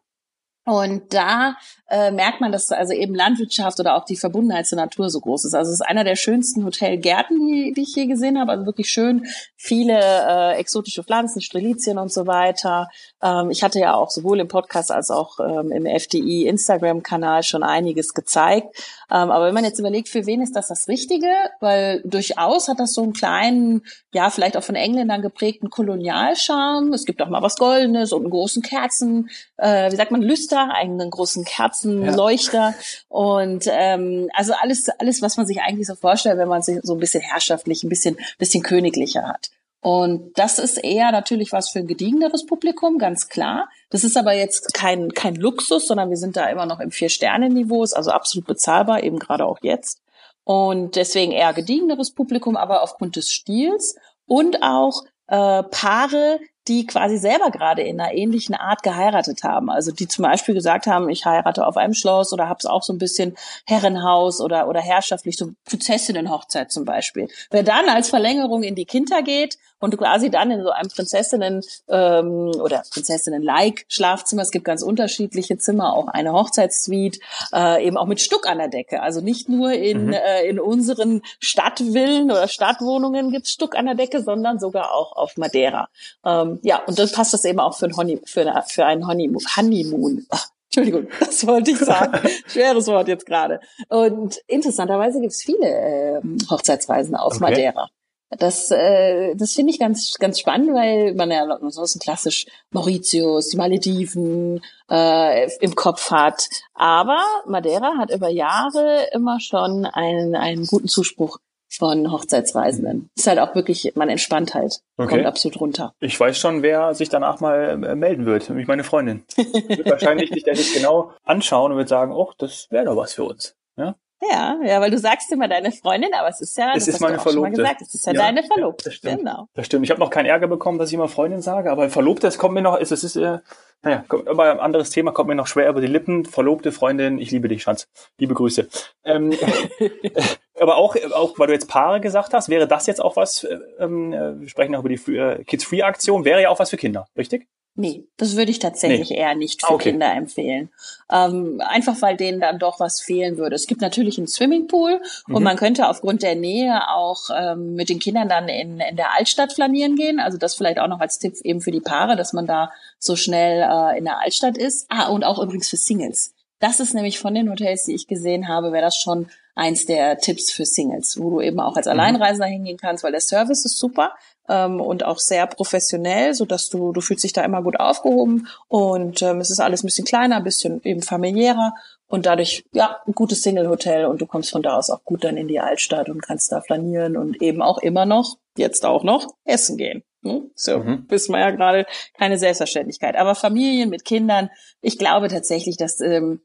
Und 0.67 1.13
da 1.13 1.55
äh, 1.89 2.11
merkt 2.11 2.41
man, 2.41 2.51
dass 2.51 2.73
also 2.73 2.91
eben 2.91 3.15
Landwirtschaft 3.15 3.79
oder 3.79 3.95
auch 3.95 4.03
die 4.03 4.17
Verbundenheit 4.17 4.67
zur 4.67 4.75
Natur 4.75 5.09
so 5.09 5.21
groß 5.21 5.45
ist. 5.45 5.53
Also 5.53 5.69
es 5.69 5.79
ist 5.79 5.87
einer 5.87 6.03
der 6.03 6.17
schönsten 6.17 6.65
Hotelgärten, 6.65 7.39
die, 7.47 7.71
die 7.71 7.83
ich 7.83 7.95
je 7.95 8.05
gesehen 8.05 8.37
habe. 8.37 8.51
Also 8.51 8.65
wirklich 8.65 8.89
schön 8.89 9.25
viele 9.55 9.97
äh, 9.97 10.57
exotische 10.57 11.05
Pflanzen, 11.05 11.39
Strelizien 11.39 11.97
und 11.97 12.11
so 12.11 12.27
weiter. 12.27 12.89
Ähm, 13.23 13.49
ich 13.49 13.63
hatte 13.63 13.79
ja 13.79 13.93
auch 13.93 14.09
sowohl 14.09 14.41
im 14.41 14.49
Podcast 14.49 14.91
als 14.91 15.09
auch 15.09 15.39
ähm, 15.39 15.71
im 15.71 15.85
FDI 15.85 16.47
Instagram-Kanal 16.47 17.43
schon 17.43 17.63
einiges 17.63 18.13
gezeigt. 18.13 18.75
Ähm, 19.09 19.31
aber 19.31 19.45
wenn 19.45 19.53
man 19.53 19.63
jetzt 19.63 19.79
überlegt, 19.79 20.09
für 20.09 20.25
wen 20.25 20.41
ist 20.41 20.55
das 20.55 20.67
das 20.67 20.87
Richtige? 20.87 21.27
Weil 21.59 22.01
durchaus 22.03 22.67
hat 22.67 22.79
das 22.79 22.93
so 22.93 23.03
einen 23.03 23.13
kleinen, 23.13 23.83
ja, 24.13 24.29
vielleicht 24.29 24.57
auch 24.57 24.63
von 24.63 24.75
Engländern 24.75 25.21
geprägten 25.21 25.69
Kolonialcharme. 25.69 26.93
Es 26.93 27.05
gibt 27.05 27.21
auch 27.21 27.29
mal 27.29 27.41
was 27.41 27.55
Goldenes 27.55 28.11
und 28.11 28.23
einen 28.23 28.31
großen 28.31 28.61
Kerzen, 28.61 29.29
äh, 29.57 29.91
wie 29.91 29.95
sagt 29.95 30.11
man, 30.11 30.21
Lüster, 30.21 30.73
einen 30.73 31.09
großen 31.09 31.45
Kerzenleuchter. 31.45 32.57
Ja. 32.57 32.75
Und 33.07 33.65
ähm, 33.67 34.29
also 34.33 34.53
alles, 34.61 34.89
alles, 34.99 35.21
was 35.21 35.37
man 35.37 35.47
sich 35.47 35.61
eigentlich 35.61 35.87
so 35.87 35.95
vorstellt, 35.95 36.37
wenn 36.37 36.49
man 36.49 36.61
sich 36.61 36.79
so 36.83 36.93
ein 36.93 36.99
bisschen 36.99 37.21
herrschaftlich, 37.21 37.83
ein 37.83 37.89
bisschen, 37.89 38.17
bisschen 38.37 38.63
königlicher 38.63 39.27
hat. 39.27 39.51
Und 39.87 40.37
das 40.37 40.59
ist 40.59 40.83
eher 40.83 41.13
natürlich 41.13 41.53
was 41.53 41.69
für 41.69 41.79
ein 41.79 41.87
gediegeneres 41.87 42.45
Publikum, 42.45 42.97
ganz 42.97 43.29
klar. 43.29 43.69
Das 43.89 44.03
ist 44.03 44.17
aber 44.17 44.33
jetzt 44.33 44.73
kein, 44.73 45.13
kein 45.13 45.35
Luxus, 45.35 45.87
sondern 45.87 46.09
wir 46.09 46.17
sind 46.17 46.35
da 46.35 46.49
immer 46.49 46.65
noch 46.65 46.81
im 46.81 46.91
Vier-Sterne-Niveau, 46.91 47.85
ist 47.85 47.93
also 47.93 48.11
absolut 48.11 48.45
bezahlbar, 48.45 49.01
eben 49.01 49.17
gerade 49.17 49.45
auch 49.45 49.59
jetzt. 49.61 50.01
Und 50.43 50.97
deswegen 50.97 51.31
eher 51.31 51.53
gediegeneres 51.53 52.11
Publikum, 52.11 52.57
aber 52.57 52.83
aufgrund 52.83 53.15
des 53.15 53.31
Stils 53.31 53.95
und 54.25 54.61
auch 54.61 55.03
äh, 55.27 55.63
Paare, 55.63 56.41
die 56.67 56.85
quasi 56.85 57.17
selber 57.17 57.51
gerade 57.51 57.81
in 57.81 57.99
einer 57.99 58.13
ähnlichen 58.13 58.55
Art 58.55 58.83
geheiratet 58.83 59.43
haben. 59.43 59.69
Also 59.69 59.91
die 59.91 60.07
zum 60.07 60.23
Beispiel 60.23 60.55
gesagt 60.55 60.87
haben, 60.87 61.09
ich 61.09 61.25
heirate 61.25 61.65
auf 61.65 61.77
einem 61.77 61.93
Schloss 61.93 62.33
oder 62.33 62.49
habe 62.49 62.59
es 62.59 62.65
auch 62.65 62.83
so 62.83 62.93
ein 62.93 62.97
bisschen 62.97 63.35
Herrenhaus 63.65 64.41
oder, 64.41 64.67
oder 64.67 64.81
herrschaftlich, 64.81 65.37
so 65.37 65.51
Prinzessinnenhochzeit 65.65 66.71
zum 66.71 66.85
Beispiel. 66.85 67.27
Wer 67.51 67.63
dann 67.63 67.89
als 67.89 68.09
Verlängerung 68.09 68.63
in 68.63 68.75
die 68.75 68.85
Kinder 68.85 69.21
geht 69.21 69.57
und 69.79 69.97
quasi 69.97 70.29
dann 70.29 70.51
in 70.51 70.63
so 70.63 70.71
einem 70.71 70.89
Prinzessinnen- 70.89 71.63
ähm, 71.89 72.51
oder 72.61 72.83
Prinzessinnen-like 72.91 73.85
Schlafzimmer, 73.87 74.41
es 74.41 74.51
gibt 74.51 74.65
ganz 74.65 74.81
unterschiedliche 74.81 75.57
Zimmer, 75.57 75.93
auch 75.93 76.07
eine 76.07 76.33
Hochzeitssuite, 76.33 77.19
äh, 77.53 77.85
eben 77.85 77.97
auch 77.97 78.07
mit 78.07 78.19
Stuck 78.19 78.47
an 78.47 78.57
der 78.57 78.69
Decke. 78.69 79.01
Also 79.01 79.21
nicht 79.21 79.49
nur 79.49 79.71
in, 79.71 80.07
mhm. 80.07 80.13
äh, 80.13 80.43
in 80.47 80.59
unseren 80.59 81.21
Stadtvillen 81.39 82.31
oder 82.31 82.47
Stadtwohnungen 82.47 83.31
gibt's 83.31 83.51
Stuck 83.51 83.77
an 83.77 83.85
der 83.85 83.95
Decke, 83.95 84.21
sondern 84.21 84.59
sogar 84.59 84.93
auch 84.93 85.15
auf 85.15 85.37
Madeira. 85.37 85.89
Ähm, 86.25 86.56
ja, 86.63 86.83
und 86.85 86.97
dann 86.97 87.11
passt 87.11 87.33
das 87.33 87.45
eben 87.45 87.59
auch 87.59 87.77
für 87.77 87.85
ein, 87.85 87.95
Honey, 87.95 88.21
für, 88.25 88.41
eine, 88.41 88.63
für 88.67 88.85
ein 88.85 89.07
Honeymoon. 89.07 89.43
Honeymoon. 89.55 90.25
Ach, 90.29 90.47
Entschuldigung, 90.65 91.07
das 91.19 91.45
wollte 91.47 91.71
ich 91.71 91.77
sagen. 91.77 92.19
Schweres 92.47 92.87
Wort 92.87 93.07
jetzt 93.07 93.25
gerade. 93.25 93.59
Und 93.89 94.37
interessanterweise 94.47 95.19
gibt 95.19 95.33
es 95.33 95.43
viele 95.43 95.67
äh, 95.67 96.21
Hochzeitsreisen 96.49 97.15
auf 97.15 97.35
okay. 97.35 97.43
Madeira. 97.43 97.89
Das, 98.29 98.71
äh, 98.71 99.35
das 99.35 99.53
finde 99.53 99.71
ich 99.71 99.79
ganz, 99.79 100.15
ganz 100.15 100.39
spannend, 100.39 100.73
weil 100.73 101.15
man 101.15 101.31
ja 101.31 101.43
ansonsten 101.43 101.99
klassisch 101.99 102.45
Mauritius, 102.71 103.49
die 103.49 103.57
Malediven 103.57 104.61
äh, 104.91 105.49
im 105.61 105.75
Kopf 105.75 106.11
hat. 106.11 106.49
Aber 106.73 107.21
Madeira 107.45 107.97
hat 107.97 108.11
über 108.11 108.27
Jahre 108.27 109.07
immer 109.13 109.39
schon 109.39 109.85
einen, 109.85 110.35
einen 110.35 110.67
guten 110.67 110.89
Zuspruch 110.89 111.37
von 111.69 112.11
Hochzeitsreisenden. 112.11 113.09
Ist 113.15 113.27
halt 113.27 113.39
auch 113.39 113.55
wirklich, 113.55 113.93
man 113.95 114.09
entspannt 114.09 114.53
halt, 114.53 114.81
okay. 114.97 115.09
kommt 115.09 115.25
absolut 115.25 115.59
runter. 115.59 115.93
Ich 115.99 116.19
weiß 116.19 116.37
schon, 116.37 116.61
wer 116.61 116.93
sich 116.93 117.09
danach 117.09 117.39
mal 117.39 117.83
äh, 117.83 117.95
melden 117.95 118.25
wird, 118.25 118.49
nämlich 118.49 118.67
meine 118.67 118.83
Freundin. 118.83 119.23
wird 119.35 119.89
wahrscheinlich 119.89 120.31
sich 120.31 120.43
das 120.43 120.73
genau 120.73 121.11
anschauen 121.23 121.71
und 121.71 121.77
wird 121.77 121.89
sagen, 121.89 122.11
oh, 122.13 122.31
das 122.37 122.67
wäre 122.69 122.85
doch 122.85 122.95
was 122.95 123.13
für 123.13 123.23
uns. 123.23 123.55
Ja? 123.77 123.95
Ja, 124.21 124.57
ja, 124.63 124.81
weil 124.81 124.89
du 124.89 124.97
sagst 124.97 125.31
immer 125.31 125.47
deine 125.47 125.71
Freundin, 125.71 126.09
aber 126.17 126.29
es 126.29 126.41
ist 126.41 126.57
ja, 126.57 126.73
es 126.75 126.87
ist 126.87 126.99
meine 127.01 127.19
Verlobte. 127.19 127.51
gesagt, 127.51 127.81
es 127.81 127.93
ist 127.93 128.05
ja, 128.07 128.13
ja 128.13 128.19
deine 128.19 128.43
Verlobte. 128.43 128.85
Ja, 128.85 128.89
das 128.89 128.95
stimmt. 128.95 129.19
Genau. 129.19 129.47
Das 129.53 129.65
stimmt. 129.67 129.85
Ich 129.85 129.91
habe 129.91 129.99
noch 129.99 130.09
keinen 130.09 130.25
Ärger 130.25 130.47
bekommen, 130.47 130.79
dass 130.79 130.89
ich 130.89 130.95
immer 130.95 131.07
Freundin 131.07 131.41
sage, 131.41 131.71
aber 131.71 131.89
Verlobte, 131.89 132.25
es 132.25 132.39
kommt 132.39 132.55
mir 132.55 132.63
noch, 132.63 132.79
es 132.79 132.91
ist, 132.91 133.15
äh, 133.15 133.39
naja, 133.83 134.03
aber 134.09 134.51
ein 134.51 134.59
anderes 134.59 134.89
Thema 134.89 135.11
kommt 135.11 135.29
mir 135.29 135.35
noch 135.35 135.45
schwer 135.45 135.69
über 135.69 135.81
die 135.81 135.87
Lippen. 135.87 136.25
Verlobte 136.25 136.71
Freundin, 136.71 137.19
ich 137.19 137.29
liebe 137.29 137.47
dich, 137.47 137.61
Schatz. 137.61 137.87
Liebe 138.17 138.33
Grüße. 138.33 138.67
Ähm, 139.03 139.33
aber 140.59 140.77
auch, 140.77 140.95
auch, 141.13 141.37
weil 141.39 141.47
du 141.47 141.53
jetzt 141.53 141.67
Paare 141.67 142.01
gesagt 142.01 142.33
hast, 142.33 142.49
wäre 142.49 142.67
das 142.67 142.87
jetzt 142.87 143.01
auch 143.01 143.15
was, 143.15 143.43
äh, 143.43 143.57
ähm, 143.79 144.13
äh, 144.13 144.39
wir 144.39 144.49
sprechen 144.49 144.71
noch 144.71 144.79
über 144.79 144.89
die 144.89 145.15
äh, 145.15 145.43
Kids 145.43 145.63
Free 145.63 145.83
Aktion, 145.83 146.25
wäre 146.25 146.41
ja 146.41 146.49
auch 146.49 146.59
was 146.59 146.69
für 146.69 146.77
Kinder, 146.77 147.07
richtig? 147.17 147.47
Nee, 147.79 148.07
das 148.17 148.35
würde 148.35 148.49
ich 148.49 148.57
tatsächlich 148.57 149.11
nee. 149.11 149.17
eher 149.17 149.35
nicht 149.35 149.63
für 149.63 149.75
okay. 149.75 149.91
Kinder 149.91 150.11
empfehlen. 150.11 150.71
Ähm, 151.11 151.61
einfach 151.63 152.01
weil 152.01 152.17
denen 152.17 152.39
dann 152.39 152.57
doch 152.57 152.79
was 152.79 153.01
fehlen 153.01 153.37
würde. 153.37 153.55
Es 153.55 153.67
gibt 153.67 153.81
natürlich 153.81 154.17
einen 154.17 154.25
Swimmingpool 154.25 154.99
mhm. 155.27 155.35
und 155.35 155.43
man 155.43 155.57
könnte 155.57 155.87
aufgrund 155.87 156.23
der 156.23 156.33
Nähe 156.33 156.89
auch 156.89 157.29
ähm, 157.37 157.75
mit 157.75 157.89
den 157.89 157.99
Kindern 157.99 158.27
dann 158.27 158.49
in, 158.49 158.79
in 158.79 158.95
der 158.95 159.13
Altstadt 159.13 159.53
flanieren 159.53 159.95
gehen. 159.95 160.19
Also 160.19 160.39
das 160.39 160.55
vielleicht 160.55 160.79
auch 160.79 160.87
noch 160.87 161.01
als 161.01 161.19
Tipp 161.19 161.35
eben 161.43 161.61
für 161.61 161.69
die 161.69 161.79
Paare, 161.79 162.15
dass 162.15 162.33
man 162.33 162.47
da 162.47 162.71
so 162.97 163.15
schnell 163.15 163.61
äh, 163.61 163.95
in 163.99 164.05
der 164.05 164.21
Altstadt 164.21 164.57
ist. 164.57 164.87
Ah, 164.89 165.09
und 165.09 165.23
auch 165.23 165.37
übrigens 165.37 165.69
für 165.69 165.77
Singles. 165.77 166.33
Das 166.59 166.79
ist 166.79 166.95
nämlich 166.95 167.19
von 167.19 167.35
den 167.35 167.51
Hotels, 167.51 167.83
die 167.83 167.93
ich 167.93 168.07
gesehen 168.07 168.47
habe, 168.47 168.71
wäre 168.71 168.85
das 168.85 168.97
schon 168.97 169.27
eins 169.57 169.85
der 169.85 170.17
Tipps 170.19 170.51
für 170.51 170.65
Singles, 170.65 171.19
wo 171.19 171.29
du 171.29 171.41
eben 171.41 171.59
auch 171.59 171.75
als 171.75 171.87
mhm. 171.87 171.93
Alleinreisender 171.93 172.47
hingehen 172.47 172.77
kannst, 172.77 173.03
weil 173.03 173.11
der 173.11 173.21
Service 173.21 173.65
ist 173.65 173.79
super 173.79 174.13
ähm, 174.47 174.79
und 174.79 175.03
auch 175.03 175.19
sehr 175.19 175.47
professionell, 175.47 176.33
so 176.33 176.45
dass 176.45 176.69
du 176.69 176.93
du 176.93 177.01
fühlst 177.01 177.23
dich 177.23 177.33
da 177.33 177.43
immer 177.43 177.63
gut 177.63 177.79
aufgehoben 177.79 178.47
und 178.67 179.21
ähm, 179.21 179.39
es 179.39 179.49
ist 179.49 179.59
alles 179.59 179.83
ein 179.83 179.87
bisschen 179.87 180.05
kleiner, 180.05 180.37
ein 180.37 180.43
bisschen 180.43 180.81
eben 180.83 181.01
familiärer 181.01 181.73
und 182.07 182.25
dadurch 182.25 182.63
ja 182.71 182.97
ein 183.05 183.13
gutes 183.13 183.41
Single-Hotel 183.41 184.05
und 184.05 184.21
du 184.21 184.27
kommst 184.27 184.51
von 184.51 184.61
da 184.61 184.77
aus 184.77 184.89
auch 184.89 185.03
gut 185.03 185.23
dann 185.23 185.37
in 185.37 185.47
die 185.47 185.59
Altstadt 185.59 186.09
und 186.09 186.21
kannst 186.21 186.51
da 186.51 186.61
flanieren 186.61 187.17
und 187.17 187.41
eben 187.41 187.61
auch 187.61 187.79
immer 187.79 188.05
noch 188.05 188.37
jetzt 188.57 188.85
auch 188.85 189.03
noch 189.03 189.27
essen 189.43 189.77
gehen. 189.77 190.03
Hm? 190.23 190.51
So, 190.55 190.79
mhm. 190.79 191.05
wissen 191.09 191.33
wir 191.33 191.39
ja 191.39 191.51
gerade 191.51 191.85
keine 192.17 192.37
Selbstverständlichkeit. 192.37 193.15
Aber 193.15 193.35
Familien 193.35 193.89
mit 193.89 194.05
Kindern, 194.05 194.49
ich 194.81 194.97
glaube 194.97 195.27
tatsächlich, 195.27 195.77
dass 195.77 195.99
ähm, 195.99 196.41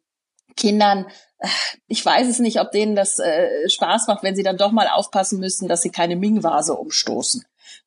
Kindern 0.56 1.06
ich 1.88 2.04
weiß 2.04 2.28
es 2.28 2.38
nicht, 2.38 2.60
ob 2.60 2.70
denen 2.70 2.94
das 2.94 3.18
äh, 3.18 3.68
Spaß 3.68 4.06
macht, 4.06 4.22
wenn 4.22 4.36
sie 4.36 4.42
dann 4.42 4.56
doch 4.56 4.72
mal 4.72 4.88
aufpassen 4.88 5.40
müssen, 5.40 5.68
dass 5.68 5.82
sie 5.82 5.90
keine 5.90 6.16
Ming-Vase 6.16 6.74
umstoßen 6.74 7.44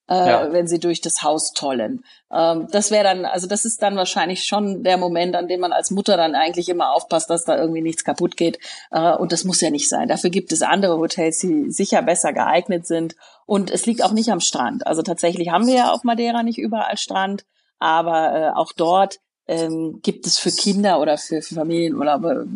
äh, 0.09 0.29
ja. 0.29 0.53
wenn 0.53 0.67
sie 0.67 0.79
durch 0.79 1.01
das 1.01 1.23
Haus 1.23 1.51
tollen. 1.53 2.03
Ähm, 2.31 2.67
das 2.71 2.91
wäre 2.91 3.03
dann, 3.03 3.25
also 3.25 3.47
das 3.47 3.65
ist 3.65 3.81
dann 3.81 3.95
wahrscheinlich 3.95 4.43
schon 4.43 4.83
der 4.83 4.97
Moment, 4.97 5.35
an 5.35 5.47
dem 5.47 5.59
man 5.59 5.73
als 5.73 5.91
Mutter 5.91 6.17
dann 6.17 6.35
eigentlich 6.35 6.69
immer 6.69 6.93
aufpasst, 6.93 7.29
dass 7.29 7.45
da 7.45 7.57
irgendwie 7.57 7.81
nichts 7.81 8.03
kaputt 8.03 8.37
geht. 8.37 8.59
Äh, 8.91 9.15
und 9.15 9.31
das 9.31 9.43
muss 9.43 9.61
ja 9.61 9.69
nicht 9.69 9.89
sein. 9.89 10.07
Dafür 10.07 10.29
gibt 10.29 10.51
es 10.51 10.61
andere 10.61 10.97
Hotels, 10.97 11.39
die 11.39 11.71
sicher 11.71 12.01
besser 12.01 12.33
geeignet 12.33 12.85
sind. 12.85 13.15
Und 13.45 13.71
es 13.71 13.85
liegt 13.85 14.03
auch 14.03 14.11
nicht 14.11 14.29
am 14.29 14.39
Strand. 14.39 14.85
Also 14.85 15.01
tatsächlich 15.01 15.49
haben 15.49 15.67
wir 15.67 15.75
ja 15.75 15.91
auf 15.91 16.03
Madeira 16.03 16.43
nicht 16.43 16.57
überall 16.57 16.97
Strand, 16.97 17.45
aber 17.79 18.35
äh, 18.35 18.49
auch 18.55 18.73
dort 18.73 19.19
ähm, 19.47 19.99
gibt 20.01 20.25
es 20.25 20.39
für 20.39 20.51
Kinder 20.51 20.99
oder 20.99 21.17
für, 21.17 21.41
für 21.41 21.55
Familienurlaube 21.55 22.47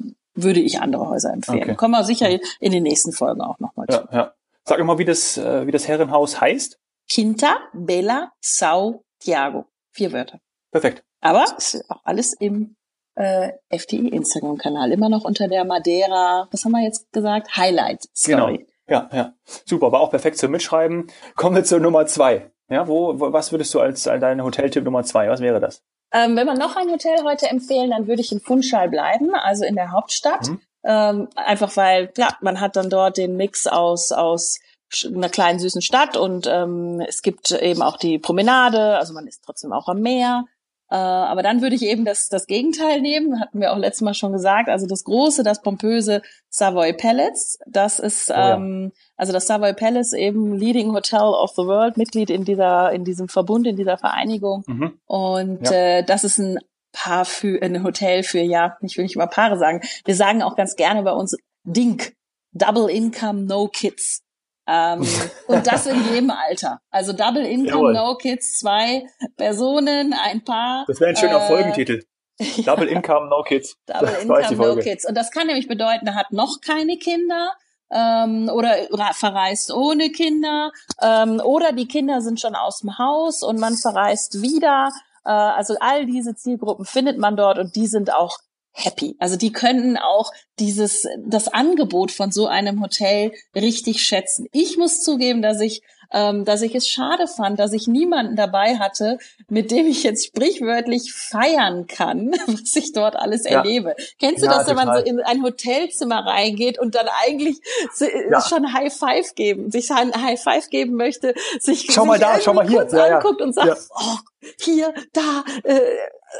würde 0.43 0.59
ich 0.59 0.81
andere 0.81 1.09
Häuser 1.09 1.31
empfehlen. 1.33 1.63
Okay. 1.63 1.75
Kommen 1.75 1.93
wir 1.93 2.03
sicher 2.03 2.29
in 2.59 2.71
den 2.71 2.83
nächsten 2.83 3.11
Folgen 3.11 3.41
auch 3.41 3.59
nochmal 3.59 3.85
ja, 3.89 4.01
zu. 4.01 4.15
Ja. 4.15 4.33
Sag 4.65 4.83
mal, 4.83 4.97
wie 4.97 5.05
das, 5.05 5.37
äh, 5.37 5.65
wie 5.65 5.71
das 5.71 5.87
Herrenhaus 5.87 6.39
heißt. 6.39 6.79
Quinta 7.09 7.57
Bella 7.73 8.31
Sao 8.39 9.03
Tiago. 9.19 9.65
Vier 9.91 10.13
Wörter. 10.13 10.39
Perfekt. 10.71 11.03
Aber 11.21 11.45
ist 11.57 11.83
auch 11.89 12.01
alles 12.03 12.33
im 12.33 12.75
äh, 13.15 13.51
FTI 13.75 14.09
Instagram-Kanal. 14.09 14.91
Immer 14.91 15.09
noch 15.09 15.25
unter 15.25 15.47
der 15.47 15.65
Madeira, 15.65 16.47
was 16.51 16.63
haben 16.63 16.71
wir 16.71 16.83
jetzt 16.83 17.11
gesagt? 17.11 17.57
Highlight 17.57 18.07
Story. 18.15 18.57
Genau. 18.57 18.69
Ja, 18.87 19.09
ja. 19.13 19.33
Super, 19.65 19.91
war 19.91 19.99
auch 19.99 20.09
perfekt 20.09 20.37
zum 20.37 20.51
Mitschreiben. 20.51 21.07
Kommen 21.35 21.55
wir 21.55 21.63
zur 21.63 21.79
Nummer 21.79 22.05
zwei. 22.07 22.51
Ja, 22.69 22.87
wo, 22.87 23.19
wo 23.19 23.33
was 23.33 23.51
würdest 23.51 23.73
du 23.73 23.79
als, 23.79 24.07
als 24.07 24.21
dein 24.21 24.43
Hoteltipp 24.43 24.83
Nummer 24.83 25.03
zwei? 25.03 25.29
Was 25.29 25.41
wäre 25.41 25.59
das? 25.59 25.83
Ähm, 26.11 26.35
wenn 26.35 26.47
man 26.47 26.57
noch 26.57 26.75
ein 26.75 26.89
Hotel 26.89 27.23
heute 27.23 27.47
empfehlen, 27.47 27.91
dann 27.91 28.07
würde 28.07 28.21
ich 28.21 28.31
in 28.31 28.39
Funchal 28.39 28.89
bleiben, 28.89 29.33
also 29.35 29.63
in 29.63 29.75
der 29.75 29.91
Hauptstadt. 29.91 30.47
Mhm. 30.47 30.61
Ähm, 30.83 31.27
einfach 31.35 31.75
weil, 31.77 32.07
klar, 32.07 32.37
man 32.41 32.59
hat 32.59 32.75
dann 32.75 32.89
dort 32.89 33.17
den 33.17 33.35
Mix 33.35 33.67
aus, 33.67 34.11
aus 34.11 34.59
einer 35.05 35.29
kleinen 35.29 35.59
süßen 35.59 35.81
Stadt 35.81 36.17
und 36.17 36.47
ähm, 36.47 37.03
es 37.07 37.21
gibt 37.21 37.51
eben 37.51 37.81
auch 37.81 37.97
die 37.97 38.17
Promenade, 38.17 38.97
also 38.97 39.13
man 39.13 39.27
ist 39.27 39.43
trotzdem 39.45 39.71
auch 39.71 39.87
am 39.87 40.01
Meer. 40.01 40.45
Äh, 40.91 40.95
aber 40.95 41.43
dann 41.43 41.61
würde 41.61 41.75
ich 41.75 41.83
eben 41.83 42.03
das, 42.03 42.29
das 42.29 42.47
Gegenteil 42.47 43.01
nehmen, 43.01 43.39
hatten 43.39 43.59
wir 43.59 43.73
auch 43.73 43.77
letztes 43.77 44.01
Mal 44.01 44.15
schon 44.15 44.31
gesagt, 44.31 44.69
also 44.69 44.87
das 44.87 45.03
große, 45.03 45.43
das 45.43 45.61
pompöse 45.61 46.21
Savoy 46.49 46.93
Palace. 46.93 47.59
Das 47.67 47.99
ist, 47.99 48.31
oh 48.31 48.33
ja. 48.33 48.55
ähm, 48.55 48.91
also 49.15 49.31
das 49.31 49.45
Savoy 49.45 49.73
Palace 49.73 50.13
eben 50.13 50.55
Leading 50.55 50.93
Hotel 50.93 51.21
of 51.21 51.51
the 51.51 51.63
World, 51.63 51.97
Mitglied 51.97 52.31
in 52.31 52.43
dieser, 52.43 52.91
in 52.91 53.03
diesem 53.03 53.27
Verbund, 53.27 53.67
in 53.67 53.75
dieser 53.75 53.97
Vereinigung. 53.97 54.63
Mhm. 54.65 54.99
Und 55.05 55.69
ja. 55.69 55.71
äh, 55.71 56.03
das 56.03 56.23
ist 56.23 56.39
ein 56.39 56.57
Paar 56.91 57.25
für 57.25 57.61
ein 57.61 57.83
Hotel 57.83 58.23
für, 58.23 58.39
ja, 58.39 58.77
ich 58.81 58.97
will 58.97 59.03
nicht 59.03 59.15
über 59.15 59.27
Paare 59.27 59.59
sagen. 59.59 59.81
Wir 60.05 60.15
sagen 60.15 60.41
auch 60.41 60.55
ganz 60.55 60.75
gerne 60.75 61.03
bei 61.03 61.11
uns 61.11 61.37
DINK, 61.65 62.13
Double 62.51 62.89
Income, 62.89 63.41
No 63.43 63.67
Kids. 63.67 64.23
Ähm, 64.69 65.01
und 65.47 65.65
das 65.65 65.87
in 65.87 66.13
jedem 66.13 66.29
Alter. 66.29 66.79
Also 66.91 67.13
Double 67.13 67.45
Income, 67.45 67.69
Jawohl. 67.69 67.93
No 67.93 68.15
Kids, 68.15 68.59
zwei 68.59 69.03
Personen, 69.35 70.13
ein 70.13 70.43
Paar. 70.43 70.85
Das 70.87 70.99
wäre 70.99 71.09
ein 71.09 71.15
schöner 71.15 71.43
äh, 71.43 71.47
Folgentitel. 71.47 72.03
Double 72.65 72.87
Income, 72.87 73.29
No 73.29 73.41
Kids. 73.43 73.75
Double 73.87 74.09
Income, 74.21 74.55
No 74.55 74.75
Kids. 74.75 75.07
Und 75.07 75.15
das 75.15 75.31
kann 75.31 75.47
nämlich 75.47 75.67
bedeuten, 75.67 76.05
er 76.07 76.15
hat 76.15 76.31
noch 76.31 76.61
keine 76.61 76.97
Kinder. 76.97 77.53
Ähm, 77.91 78.51
oder 78.53 78.75
verreist 79.13 79.73
ohne 79.73 80.11
Kinder 80.11 80.71
ähm, 81.01 81.41
oder 81.43 81.71
die 81.71 81.87
Kinder 81.87 82.21
sind 82.21 82.39
schon 82.39 82.53
aus 82.53 82.81
dem 82.81 82.99
Haus 82.99 83.41
und 83.41 83.59
man 83.59 83.75
verreist 83.75 84.43
wieder. 84.43 84.91
Äh, 85.25 85.31
also 85.31 85.75
all 85.79 86.05
diese 86.05 86.35
Zielgruppen 86.35 86.85
findet 86.85 87.17
man 87.17 87.35
dort 87.35 87.57
und 87.57 87.75
die 87.75 87.87
sind 87.87 88.13
auch 88.13 88.37
happy. 88.71 89.15
Also 89.19 89.35
die 89.35 89.51
können 89.51 89.97
auch 89.97 90.31
dieses, 90.59 91.07
das 91.25 91.47
Angebot 91.47 92.11
von 92.11 92.31
so 92.31 92.47
einem 92.47 92.81
Hotel 92.81 93.31
richtig 93.55 94.01
schätzen. 94.01 94.47
Ich 94.51 94.77
muss 94.77 95.01
zugeben, 95.01 95.41
dass 95.41 95.59
ich 95.59 95.81
ähm, 96.11 96.45
dass 96.45 96.61
ich 96.61 96.75
es 96.75 96.87
schade 96.87 97.27
fand, 97.27 97.59
dass 97.59 97.73
ich 97.73 97.87
niemanden 97.87 98.35
dabei 98.35 98.77
hatte, 98.77 99.17
mit 99.47 99.71
dem 99.71 99.87
ich 99.87 100.03
jetzt 100.03 100.25
sprichwörtlich 100.25 101.13
feiern 101.13 101.87
kann, 101.87 102.31
was 102.47 102.75
ich 102.75 102.93
dort 102.93 103.15
alles 103.15 103.43
ja. 103.43 103.59
erlebe. 103.59 103.95
Kennst 104.19 104.41
du 104.41 104.47
ja, 104.47 104.57
das, 104.57 104.67
wenn 104.67 104.75
man 104.75 104.97
so 104.97 105.03
in 105.03 105.19
ein 105.21 105.43
Hotelzimmer 105.43 106.25
reingeht 106.25 106.79
und 106.79 106.95
dann 106.95 107.07
eigentlich 107.23 107.59
ja. 107.99 108.41
schon 108.41 108.73
High 108.73 108.93
Five 108.93 109.35
geben, 109.35 109.71
sich 109.71 109.89
High 109.91 110.41
Five 110.41 110.69
geben 110.69 110.95
möchte, 110.95 111.33
sich 111.59 111.87
schau 111.91 112.05
mal 112.05 112.19
da, 112.19 112.39
schau 112.41 112.53
mal 112.53 112.67
hier, 112.67 112.81
anguckt 112.91 113.41
und 113.41 113.53
sagt, 113.53 113.77
oh, 113.95 114.17
hier, 114.59 114.93
da, 115.13 115.43
äh, 115.63 115.79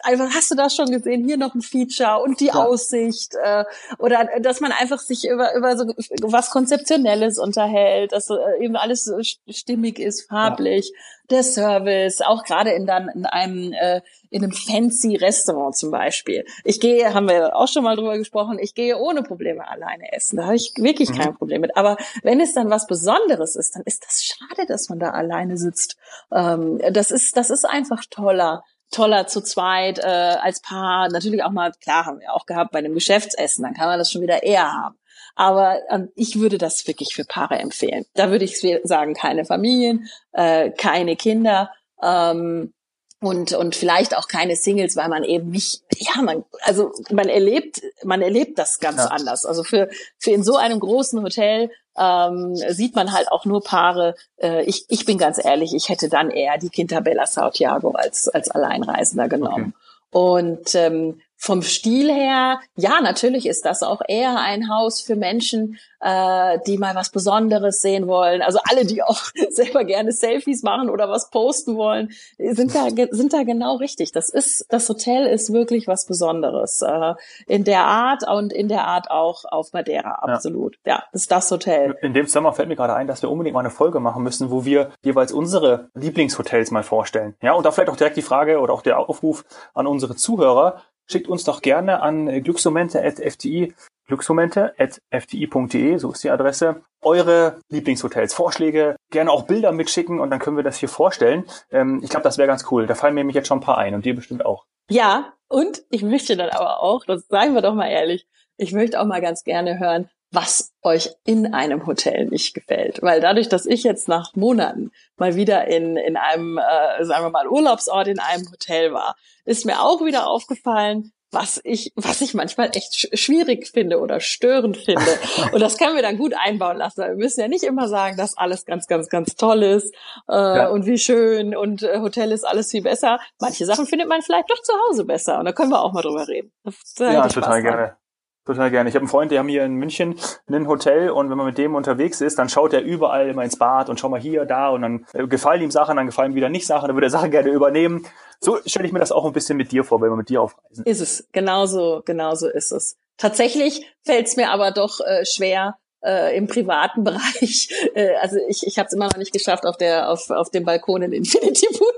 einfach 0.04 0.30
hast 0.34 0.52
du 0.52 0.56
das 0.56 0.76
schon 0.76 0.92
gesehen, 0.92 1.26
hier 1.26 1.38
noch 1.38 1.56
ein 1.56 1.62
Feature 1.62 2.22
und 2.22 2.40
die 2.40 2.48
ja. 2.48 2.54
Aussicht 2.54 3.34
äh, 3.42 3.66
oder 3.98 4.28
dass 4.42 4.62
man 4.62 4.72
einfach 4.72 5.00
sich 5.00 5.28
über 5.28 5.56
über 5.56 5.78
so 5.78 5.86
was 6.22 6.50
konzeptionelles 6.50 7.38
unterhält, 7.38 8.12
dass 8.12 8.30
äh, 8.30 8.36
eben 8.64 8.76
alles 8.76 9.04
so 9.04 9.20
stimmig 9.50 10.00
ist, 10.00 10.28
farblich, 10.30 10.92
ja. 10.94 11.02
Der 11.32 11.44
Service, 11.44 12.22
auch 12.22 12.44
gerade 12.44 12.72
in 12.72 12.86
dann 12.86 13.10
in 13.10 13.26
einem 13.26 13.74
äh, 13.74 14.02
in 14.30 14.44
einem 14.44 14.52
fancy 14.52 15.16
Restaurant 15.16 15.76
zum 15.76 15.92
Beispiel. 15.92 16.46
Ich 16.64 16.80
gehe, 16.80 17.14
haben 17.14 17.28
wir 17.28 17.56
auch 17.56 17.68
schon 17.68 17.84
mal 17.84 17.96
drüber 17.96 18.18
gesprochen, 18.18 18.60
ich 18.60 18.76
gehe 18.76 18.98
ohne 18.98 19.24
Probleme 19.24 19.68
alleine 19.68 20.12
essen. 20.12 20.38
Da 20.38 20.46
habe 20.46 20.56
ich 20.56 20.74
wirklich 20.78 21.10
mhm. 21.10 21.18
kein 21.18 21.36
Problem 21.36 21.62
mit. 21.62 21.76
Aber 21.76 21.98
wenn 22.24 22.40
es 22.40 22.54
dann 22.54 22.70
was 22.70 22.88
Besonderes 22.88 23.56
ist, 23.56 23.76
dann 23.76 23.84
ist 23.86 24.06
das 24.06 24.24
schade, 24.24 24.68
dass 24.68 24.90
man 24.90 25.00
da 25.00 25.12
alleine 25.12 25.58
sitzt. 25.58 25.98
Ähm, 26.32 26.80
das 26.92 27.12
ist 27.12 27.38
das 27.38 27.50
ist 27.50 27.66
einfach 27.66 28.04
toller 28.10 28.64
toller 28.92 29.28
zu 29.28 29.42
zweit, 29.42 30.00
äh, 30.00 30.38
als 30.42 30.62
Paar. 30.62 31.10
Natürlich 31.10 31.44
auch 31.44 31.52
mal, 31.52 31.72
klar, 31.82 32.06
haben 32.06 32.20
wir 32.20 32.34
auch 32.34 32.46
gehabt 32.46 32.72
bei 32.72 32.80
einem 32.80 32.94
Geschäftsessen, 32.94 33.64
dann 33.64 33.74
kann 33.74 33.88
man 33.88 34.00
das 34.00 34.12
schon 34.12 34.22
wieder 34.22 34.44
eher 34.44 34.72
haben. 34.72 34.99
Aber 35.40 35.80
ähm, 35.90 36.10
ich 36.16 36.38
würde 36.38 36.58
das 36.58 36.86
wirklich 36.86 37.16
für 37.16 37.24
Paare 37.24 37.60
empfehlen. 37.60 38.06
Da 38.14 38.30
würde 38.30 38.44
ich 38.44 38.60
sagen, 38.84 39.14
keine 39.14 39.46
Familien, 39.46 40.10
äh, 40.34 40.70
keine 40.70 41.16
Kinder. 41.16 41.72
Ähm, 42.04 42.74
und 43.22 43.54
und 43.54 43.74
vielleicht 43.74 44.18
auch 44.18 44.28
keine 44.28 44.58
Singles, 44.58 44.98
weil 44.98 45.08
man 45.08 45.24
eben 45.24 45.50
nicht 45.50 45.82
ja 45.98 46.22
man 46.22 46.44
also 46.64 46.92
man 47.10 47.30
erlebt 47.30 47.82
man 48.04 48.22
erlebt 48.22 48.60
das 48.60 48.82
ganz 48.82 48.98
ja. 48.98 49.06
anders. 49.06 49.46
Also 49.46 49.64
für 49.64 49.90
für 50.18 50.32
in 50.32 50.44
so 50.44 50.58
einem 50.58 50.82
großen 50.82 51.24
Hotel 51.24 51.72
ähm, 51.98 52.58
sieht 52.58 52.96
man 52.96 53.14
halt 53.14 53.32
auch 53.32 53.46
nur 53.46 53.64
Paare. 53.64 54.16
Äh, 54.42 54.66
ich 54.66 54.88
ich 54.90 55.06
bin 55.06 55.18
ganz 55.18 55.42
ehrlich, 55.42 55.74
ich 55.74 55.88
hätte 55.88 56.10
dann 56.10 56.32
eher 56.32 56.58
die 56.58 56.70
Quintabella 56.70 57.26
Santiago 57.26 57.92
als 57.92 58.28
als 58.28 58.52
Alleinreisender 58.52 59.30
genommen. 59.30 59.74
Okay. 60.12 60.28
Und 60.32 60.76
ähm, 60.76 61.22
vom 61.42 61.62
Stil 61.62 62.14
her, 62.14 62.60
ja, 62.76 63.00
natürlich 63.00 63.46
ist 63.48 63.66
das 63.66 63.82
auch 63.82 64.02
eher 64.06 64.38
ein 64.40 64.70
Haus 64.70 65.02
für 65.02 65.16
Menschen, 65.16 65.80
äh, 66.02 66.60
die 66.68 66.78
mal 66.78 66.96
was 66.96 67.12
Besonderes 67.12 67.82
sehen 67.82 68.08
wollen. 68.08 68.42
Also 68.42 68.60
alle, 68.70 68.86
die 68.86 69.02
auch 69.02 69.22
selber 69.50 69.86
gerne 69.86 70.12
Selfies 70.12 70.64
machen 70.64 70.90
oder 70.90 71.10
was 71.10 71.30
posten 71.30 71.78
wollen, 71.78 72.12
sind 72.38 72.76
da 72.76 72.88
sind 73.12 73.32
da 73.32 73.44
genau 73.44 73.78
richtig. 73.78 74.12
Das 74.12 74.30
ist 74.30 74.66
das 74.68 74.90
Hotel 74.90 75.28
ist 75.28 75.54
wirklich 75.54 75.88
was 75.88 76.06
Besonderes 76.06 76.82
äh, 76.82 77.14
in 77.48 77.64
der 77.64 77.86
Art 77.86 78.28
und 78.28 78.52
in 78.52 78.68
der 78.68 78.86
Art 78.86 79.10
auch 79.10 79.46
auf 79.46 79.72
Madeira 79.72 80.16
absolut. 80.16 80.78
Ja. 80.86 80.96
ja, 80.96 81.04
ist 81.14 81.32
das 81.32 81.50
Hotel. 81.52 81.96
In 82.02 82.14
dem 82.14 82.28
Sommer 82.28 82.52
fällt 82.52 82.68
mir 82.68 82.76
gerade 82.76 82.96
ein, 82.96 83.08
dass 83.08 83.22
wir 83.22 83.32
unbedingt 83.32 83.54
mal 83.54 83.62
eine 83.62 83.70
Folge 83.70 84.02
machen 84.02 84.24
müssen, 84.24 84.52
wo 84.52 84.66
wir 84.66 84.92
jeweils 85.04 85.32
unsere 85.32 85.90
Lieblingshotels 85.94 86.72
mal 86.72 86.84
vorstellen. 86.84 87.36
Ja, 87.42 87.54
und 87.54 87.66
da 87.66 87.72
vielleicht 87.72 87.90
auch 87.90 87.96
direkt 87.96 88.18
die 88.18 88.22
Frage 88.22 88.60
oder 88.60 88.74
auch 88.74 88.82
der 88.82 89.00
Aufruf 89.00 89.46
an 89.74 89.88
unsere 89.88 90.18
Zuhörer 90.18 90.82
schickt 91.10 91.28
uns 91.28 91.44
doch 91.44 91.62
gerne 91.62 92.02
an 92.02 92.44
glücksmomente.fti 92.44 93.74
glücksmomente.fti.de, 94.10 95.98
so 95.98 96.12
ist 96.12 96.24
die 96.24 96.32
Adresse, 96.32 96.82
eure 97.02 97.62
Lieblingshotels, 97.70 98.34
Vorschläge, 98.34 98.96
gerne 99.12 99.32
auch 99.32 99.44
Bilder 99.44 99.72
mitschicken 99.72 100.20
und 100.20 100.32
dann 100.32 100.40
können 100.40 100.58
wir 100.58 100.64
das 100.64 100.78
hier 100.78 100.90
vorstellen. 100.90 101.46
Ähm, 101.72 102.02
ich 102.04 102.10
glaube, 102.10 102.24
das 102.24 102.38
wäre 102.38 102.48
ganz 102.48 102.66
cool. 102.72 102.88
Da 102.88 102.96
fallen 102.96 103.14
mir 103.14 103.22
nämlich 103.22 103.36
jetzt 103.36 103.48
schon 103.48 103.60
ein 103.60 103.64
paar 103.64 103.78
ein 103.78 103.94
und 103.94 104.04
dir 104.04 104.16
bestimmt 104.16 104.46
auch. 104.46 104.66
Ja, 104.90 105.34
und 105.48 105.84
ich 105.92 106.02
möchte 106.02 106.36
dann 106.36 106.50
aber 106.50 106.82
auch, 106.82 107.06
das 107.06 107.28
sagen 107.28 107.54
wir 107.54 107.62
doch 107.62 107.76
mal 107.76 107.90
ehrlich, 107.90 108.28
ich 108.58 108.74
möchte 108.74 109.00
auch 109.00 109.06
mal 109.06 109.22
ganz 109.22 109.44
gerne 109.44 109.80
hören, 109.80 110.10
was 110.32 110.72
euch 110.84 111.10
in 111.26 111.54
einem 111.54 111.86
Hotel 111.88 112.26
nicht 112.26 112.54
gefällt. 112.54 113.02
Weil 113.02 113.20
dadurch, 113.20 113.50
dass 113.50 113.66
ich 113.66 113.84
jetzt 113.84 114.08
nach 114.08 114.36
Monaten 114.36 114.92
mal 115.18 115.36
wieder 115.36 115.68
in, 115.68 115.98
in 115.98 116.18
einem, 116.18 116.58
äh, 116.58 117.04
sagen 117.04 117.26
wir 117.26 117.32
mal, 117.32 117.48
Urlaubsort 117.48 118.08
in 118.08 118.20
einem 118.20 118.50
Hotel 118.52 118.94
war, 118.94 119.16
ist 119.46 119.66
mir 119.66 119.82
auch 119.82 120.04
wieder 120.06 120.28
aufgefallen, 120.28 121.12
was 121.32 121.62
ich, 121.64 121.94
was 121.96 122.22
ich 122.22 122.34
manchmal 122.34 122.72
echt 122.76 123.18
schwierig 123.18 123.68
finde 123.68 124.00
oder 124.00 124.20
störend 124.20 124.78
finde. 124.78 125.06
Und 125.52 125.60
das 125.60 125.78
können 125.78 125.96
wir 125.96 126.02
dann 126.02 126.18
gut 126.18 126.34
einbauen 126.36 126.78
lassen. 126.78 127.02
Wir 127.02 127.16
müssen 127.16 127.40
ja 127.40 127.48
nicht 127.48 127.64
immer 127.64 127.88
sagen, 127.88 128.18
dass 128.18 128.38
alles 128.38 128.66
ganz, 128.66 128.88
ganz, 128.88 129.10
ganz 129.10 129.36
toll 129.36 129.64
ist 129.64 129.94
äh, 130.28 130.34
ja. 130.36 130.70
und 130.70 130.86
wie 130.86 130.98
schön 130.98 131.56
und 131.56 131.84
äh, 131.84 132.00
Hotel 132.00 132.32
ist 132.32 132.46
alles 132.46 132.72
viel 132.72 132.82
besser. 132.82 133.20
Manche 133.40 133.66
Sachen 133.66 133.86
findet 133.86 134.10
man 134.10 134.22
vielleicht 134.22 134.50
doch 134.50 134.62
zu 134.62 134.74
Hause 134.88 135.06
besser 135.06 135.40
und 135.40 135.46
da 135.46 135.52
können 135.52 135.70
wir 135.70 135.82
auch 135.82 135.94
mal 135.94 136.02
drüber 136.02 136.28
reden. 136.28 136.52
ja, 136.98 137.28
total 137.28 137.62
gerne. 137.62 137.98
Total 138.46 138.72
gerne. 138.72 138.90
Ich 138.90 138.96
habe 138.96 139.04
einen 139.04 139.10
Freund, 139.10 139.32
der 139.32 139.40
haben 139.40 139.48
hier 139.48 139.64
in 139.64 139.76
München 139.76 140.16
ein 140.48 140.68
Hotel 140.68 141.10
und 141.12 141.30
wenn 141.30 141.38
man 141.38 141.46
mit 141.46 141.58
dem 141.58 141.76
unterwegs 141.76 142.20
ist, 142.22 142.40
dann 142.40 142.50
schaut 142.50 142.74
er 142.74 142.82
überall 142.82 143.30
immer 143.30 143.44
ins 143.44 143.58
Bad 143.58 143.90
und 143.90 144.00
schau 144.00 144.10
mal 144.10 144.20
hier, 144.20 144.46
da 144.46 144.70
und 144.70 144.82
dann 144.82 145.06
äh, 145.14 145.28
gefallen 145.28 145.62
ihm 145.62 145.72
Sachen, 145.72 145.98
dann 145.98 146.08
gefallen 146.08 146.32
ihm 146.32 146.36
wieder 146.36 146.50
nicht 146.50 146.66
Sachen, 146.66 146.88
dann 146.88 146.96
würde 146.96 147.08
er 147.08 147.12
Sachen 147.20 147.32
gerne 147.32 147.50
übernehmen. 147.50 148.08
So 148.40 148.58
stelle 148.66 148.88
ich 148.88 148.94
mir 148.94 149.00
das 149.00 149.12
auch 149.12 149.26
ein 149.26 149.34
bisschen 149.34 149.58
mit 149.58 149.72
dir 149.72 149.84
vor, 149.84 150.02
wenn 150.02 150.10
wir 150.10 150.16
mit 150.16 150.30
dir 150.30 150.42
aufreisen. 150.42 150.86
Ist 150.86 151.02
es. 151.02 151.28
Genauso, 151.32 152.02
genauso 152.06 152.48
ist 152.48 152.72
es. 152.72 152.98
Tatsächlich 153.18 153.86
fällt 154.04 154.28
es 154.28 154.38
mir 154.38 154.50
aber 154.50 154.72
doch 154.72 155.00
äh, 155.02 155.26
schwer, 155.26 155.78
äh, 156.04 156.36
im 156.38 156.48
privaten 156.48 157.04
Bereich. 157.04 157.70
Äh, 157.94 158.16
also 158.16 158.38
ich, 158.48 158.66
ich 158.66 158.80
habe 158.80 158.88
es 158.88 158.94
immer 158.94 159.06
noch 159.06 159.18
nicht 159.18 159.34
geschafft, 159.34 159.66
auf 159.66 159.78
der 159.78 160.10
auf, 160.10 160.30
auf 160.30 160.50
dem 160.50 160.64
Balkon 160.66 161.02
in 161.02 161.14
Infinity 161.14 161.68
Pool 161.78 161.90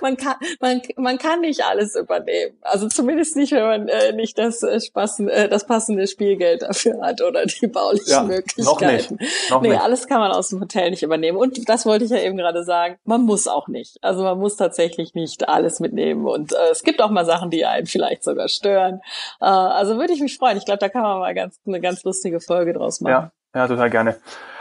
man 0.00 0.16
kann 0.16 0.36
man, 0.60 0.82
man 0.96 1.18
kann 1.18 1.40
nicht 1.40 1.64
alles 1.64 1.94
übernehmen. 1.94 2.56
Also 2.62 2.88
zumindest 2.88 3.36
nicht, 3.36 3.52
wenn 3.52 3.64
man 3.64 3.88
äh, 3.88 4.12
nicht 4.12 4.38
das 4.38 4.62
äh, 4.62 4.80
Spassen, 4.80 5.28
äh, 5.28 5.48
das 5.48 5.66
passende 5.66 6.06
Spielgeld 6.06 6.62
dafür 6.62 7.00
hat 7.02 7.20
oder 7.22 7.44
die 7.46 7.66
baulichen 7.66 8.10
ja, 8.10 8.22
Möglichkeiten. 8.22 8.64
Noch 8.64 9.20
nicht. 9.20 9.50
Noch 9.50 9.62
nee, 9.62 9.68
nicht. 9.70 9.80
alles 9.80 10.06
kann 10.06 10.20
man 10.20 10.32
aus 10.32 10.48
dem 10.48 10.60
Hotel 10.60 10.90
nicht 10.90 11.02
übernehmen. 11.02 11.38
Und 11.38 11.68
das 11.68 11.86
wollte 11.86 12.04
ich 12.04 12.10
ja 12.10 12.18
eben 12.18 12.36
gerade 12.36 12.64
sagen. 12.64 12.96
Man 13.04 13.22
muss 13.22 13.46
auch 13.48 13.68
nicht. 13.68 13.98
Also 14.02 14.22
man 14.22 14.38
muss 14.38 14.56
tatsächlich 14.56 15.14
nicht 15.14 15.48
alles 15.48 15.80
mitnehmen. 15.80 16.26
Und 16.26 16.52
äh, 16.52 16.70
es 16.70 16.82
gibt 16.82 17.00
auch 17.00 17.10
mal 17.10 17.24
Sachen, 17.24 17.50
die 17.50 17.64
einen 17.64 17.86
vielleicht 17.86 18.24
sogar 18.24 18.48
stören. 18.48 19.00
Äh, 19.40 19.46
also 19.46 19.96
würde 19.96 20.12
ich 20.12 20.20
mich 20.20 20.36
freuen. 20.36 20.56
Ich 20.56 20.64
glaube, 20.64 20.78
da 20.78 20.88
kann 20.88 21.02
man 21.02 21.18
mal 21.18 21.34
ganz, 21.34 21.60
eine 21.66 21.80
ganz 21.80 22.04
lustige 22.04 22.40
Folge 22.40 22.72
draus 22.72 23.00
machen. 23.00 23.30
Ja, 23.54 23.60
ja, 23.60 23.68
total 23.68 23.90
gerne. 23.90 24.16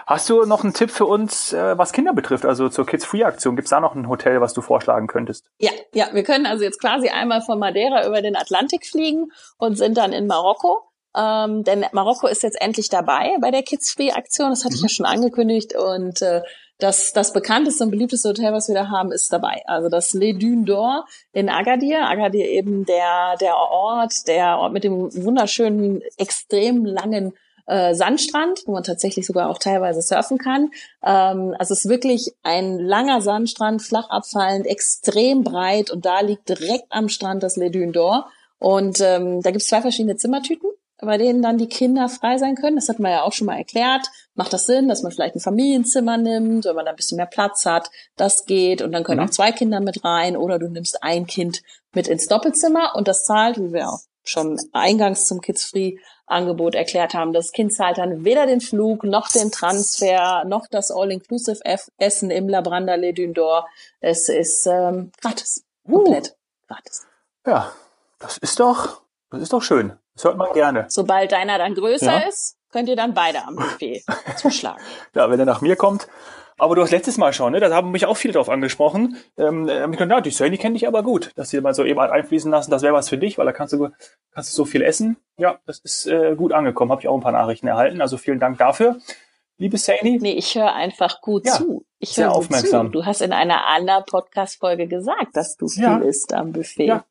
Hast 0.05 0.29
du 0.29 0.45
noch 0.45 0.63
einen 0.63 0.73
Tipp 0.73 0.91
für 0.91 1.05
uns, 1.05 1.53
äh, 1.53 1.77
was 1.77 1.93
Kinder 1.93 2.13
betrifft, 2.13 2.45
also 2.45 2.69
zur 2.69 2.85
Kids 2.85 3.05
Free 3.05 3.23
Aktion? 3.23 3.55
Gibt 3.55 3.67
es 3.67 3.69
da 3.69 3.79
noch 3.79 3.95
ein 3.95 4.07
Hotel, 4.07 4.41
was 4.41 4.53
du 4.53 4.61
vorschlagen 4.61 5.07
könntest? 5.07 5.45
Ja, 5.59 5.71
ja, 5.93 6.07
wir 6.13 6.23
können 6.23 6.45
also 6.45 6.63
jetzt 6.63 6.79
quasi 6.79 7.09
einmal 7.09 7.41
von 7.41 7.59
Madeira 7.59 8.05
über 8.07 8.21
den 8.21 8.35
Atlantik 8.35 8.85
fliegen 8.85 9.31
und 9.57 9.77
sind 9.77 9.97
dann 9.97 10.13
in 10.13 10.27
Marokko. 10.27 10.81
Ähm, 11.15 11.63
denn 11.63 11.85
Marokko 11.91 12.27
ist 12.27 12.43
jetzt 12.43 12.61
endlich 12.61 12.89
dabei 12.89 13.35
bei 13.41 13.51
der 13.51 13.63
Kids 13.63 13.91
Free 13.91 14.11
Aktion. 14.11 14.49
Das 14.49 14.63
hatte 14.63 14.73
mhm. 14.73 14.77
ich 14.77 14.83
ja 14.83 14.89
schon 14.89 15.05
angekündigt 15.05 15.75
und 15.75 16.21
äh, 16.21 16.41
das, 16.81 17.13
das 17.13 17.31
bekannteste 17.31 17.83
und 17.83 17.91
beliebteste 17.91 18.29
Hotel, 18.29 18.53
was 18.53 18.67
wir 18.67 18.75
da 18.75 18.89
haben, 18.89 19.11
ist 19.11 19.31
dabei. 19.31 19.61
Also 19.65 19.87
das 19.87 20.13
Les 20.13 20.33
Dunes 20.37 20.65
d'Or 20.65 21.03
in 21.31 21.47
Agadir. 21.47 22.07
Agadir 22.07 22.47
eben 22.47 22.85
der, 22.85 23.35
der 23.39 23.55
Ort, 23.55 24.27
der 24.27 24.57
Ort 24.57 24.73
mit 24.73 24.83
dem 24.83 25.13
wunderschönen, 25.13 26.01
extrem 26.17 26.85
langen 26.85 27.33
äh, 27.71 27.95
Sandstrand, 27.95 28.63
wo 28.65 28.73
man 28.73 28.83
tatsächlich 28.83 29.25
sogar 29.25 29.49
auch 29.49 29.57
teilweise 29.57 30.01
surfen 30.01 30.37
kann. 30.37 30.71
Ähm, 31.03 31.55
also 31.57 31.73
es 31.73 31.85
ist 31.85 31.89
wirklich 31.89 32.33
ein 32.43 32.79
langer 32.79 33.21
Sandstrand, 33.21 33.81
flach 33.81 34.09
abfallend, 34.09 34.67
extrem 34.67 35.43
breit 35.43 35.89
und 35.89 36.05
da 36.05 36.19
liegt 36.19 36.49
direkt 36.49 36.85
am 36.89 37.09
Strand 37.09 37.43
das 37.43 37.55
Les 37.55 37.71
Dunes 37.71 37.95
d'Or. 37.95 38.25
Und 38.59 38.99
ähm, 39.01 39.41
da 39.41 39.51
gibt 39.51 39.63
es 39.63 39.69
zwei 39.69 39.81
verschiedene 39.81 40.17
Zimmertypen 40.17 40.69
bei 41.01 41.17
denen 41.17 41.41
dann 41.41 41.57
die 41.57 41.67
Kinder 41.67 42.07
frei 42.09 42.37
sein 42.37 42.55
können. 42.55 42.75
Das 42.75 42.87
hat 42.87 42.99
man 42.99 43.11
ja 43.11 43.23
auch 43.23 43.33
schon 43.33 43.47
mal 43.47 43.57
erklärt. 43.57 44.05
Macht 44.35 44.53
das 44.53 44.65
Sinn, 44.65 44.87
dass 44.87 45.01
man 45.01 45.11
vielleicht 45.11 45.35
ein 45.35 45.41
Familienzimmer 45.41 46.17
nimmt, 46.17 46.65
wenn 46.65 46.75
man 46.75 46.85
da 46.85 46.91
ein 46.91 46.95
bisschen 46.95 47.15
mehr 47.15 47.25
Platz 47.25 47.65
hat? 47.65 47.89
Das 48.17 48.45
geht. 48.45 48.81
Und 48.81 48.91
dann 48.91 49.03
können 49.03 49.19
mhm. 49.19 49.27
auch 49.27 49.31
zwei 49.31 49.51
Kinder 49.51 49.79
mit 49.79 50.05
rein 50.05 50.37
oder 50.37 50.59
du 50.59 50.69
nimmst 50.69 51.03
ein 51.03 51.25
Kind 51.25 51.63
mit 51.93 52.07
ins 52.07 52.27
Doppelzimmer 52.27 52.93
und 52.95 53.07
das 53.07 53.25
zahlt, 53.25 53.57
wie 53.57 53.73
wir 53.73 53.89
auch 53.89 53.99
schon 54.23 54.59
eingangs 54.71 55.25
zum 55.25 55.41
Kids 55.41 55.65
Free 55.65 55.97
Angebot 56.31 56.75
erklärt 56.75 57.13
haben. 57.13 57.33
Das 57.33 57.51
Kind 57.51 57.73
zahlt 57.73 57.97
dann 57.97 58.23
weder 58.25 58.45
den 58.45 58.61
Flug, 58.61 59.03
noch 59.03 59.29
den 59.29 59.51
Transfer, 59.51 60.43
noch 60.45 60.67
das 60.67 60.91
All-Inclusive 60.91 61.59
Essen 61.97 62.31
im 62.31 62.49
Labranda 62.49 62.95
Le 62.95 63.13
Dune 63.13 63.63
Es 63.99 64.29
ist 64.29 64.65
ähm, 64.67 65.11
gratis. 65.21 65.63
Komplett 65.85 66.29
uh. 66.29 66.67
gratis. 66.67 67.05
Ja, 67.45 67.71
das 68.19 68.37
ist 68.37 68.59
doch, 68.59 69.01
das 69.29 69.41
ist 69.41 69.53
doch 69.53 69.61
schön. 69.61 69.93
Das 70.15 70.25
hört 70.25 70.37
man 70.37 70.53
gerne. 70.53 70.85
Sobald 70.89 71.31
deiner 71.31 71.57
dann 71.57 71.73
größer 71.73 72.19
ja. 72.19 72.27
ist, 72.27 72.57
könnt 72.71 72.89
ihr 72.89 72.95
dann 72.95 73.13
beide 73.13 73.43
am 73.45 73.55
Buffet 73.57 74.03
zuschlagen. 74.37 74.81
ja, 75.15 75.29
wenn 75.29 75.39
er 75.39 75.45
nach 75.45 75.61
mir 75.61 75.75
kommt. 75.75 76.07
Aber 76.61 76.75
du 76.75 76.83
hast 76.83 76.91
letztes 76.91 77.17
Mal 77.17 77.33
schon, 77.33 77.53
ne? 77.53 77.59
Da 77.59 77.73
haben 77.73 77.89
mich 77.89 78.05
auch 78.05 78.17
viele 78.17 78.35
drauf 78.35 78.47
angesprochen. 78.47 79.17
Ähm, 79.35 79.67
äh, 79.67 79.83
ich 79.83 79.91
gedacht, 79.93 80.09
ja, 80.11 80.21
die 80.21 80.29
Sony 80.29 80.59
kenne 80.59 80.75
ich 80.75 80.87
aber 80.87 81.01
gut, 81.01 81.31
dass 81.35 81.49
sie 81.49 81.59
mal 81.59 81.73
so 81.73 81.83
eben 81.83 81.99
einfließen 81.99 82.51
lassen, 82.51 82.69
das 82.69 82.83
wäre 82.83 82.93
was 82.93 83.09
für 83.09 83.17
dich, 83.17 83.39
weil 83.39 83.47
da 83.47 83.51
kannst 83.51 83.73
du 83.73 83.89
kannst 84.31 84.51
du 84.51 84.55
so 84.55 84.65
viel 84.65 84.83
essen. 84.83 85.17
Ja, 85.37 85.57
das 85.65 85.79
ist 85.79 86.05
äh, 86.05 86.35
gut 86.35 86.53
angekommen. 86.53 86.91
Habe 86.91 87.01
ich 87.01 87.07
auch 87.07 87.15
ein 87.15 87.21
paar 87.21 87.31
Nachrichten 87.31 87.65
erhalten. 87.65 87.99
Also 87.99 88.17
vielen 88.17 88.39
Dank 88.39 88.59
dafür. 88.59 88.99
Liebe 89.57 89.79
Sani. 89.79 90.19
Nee, 90.21 90.33
ich 90.33 90.53
höre 90.53 90.71
einfach 90.71 91.21
gut 91.21 91.47
ja, 91.47 91.53
zu. 91.53 91.83
Ich 91.97 92.15
höre 92.17 92.31
aufmerksam. 92.31 92.87
Zu. 92.87 92.91
Du 92.91 93.05
hast 93.07 93.23
in 93.23 93.33
einer 93.33 93.65
anderen 93.65 94.05
Podcast-Folge 94.05 94.85
gesagt, 94.87 95.35
dass 95.35 95.57
du 95.57 95.67
viel 95.67 95.81
ja. 95.81 95.97
isst 95.97 96.31
am 96.31 96.51
Buffet. 96.51 96.85
Ja, 96.85 97.05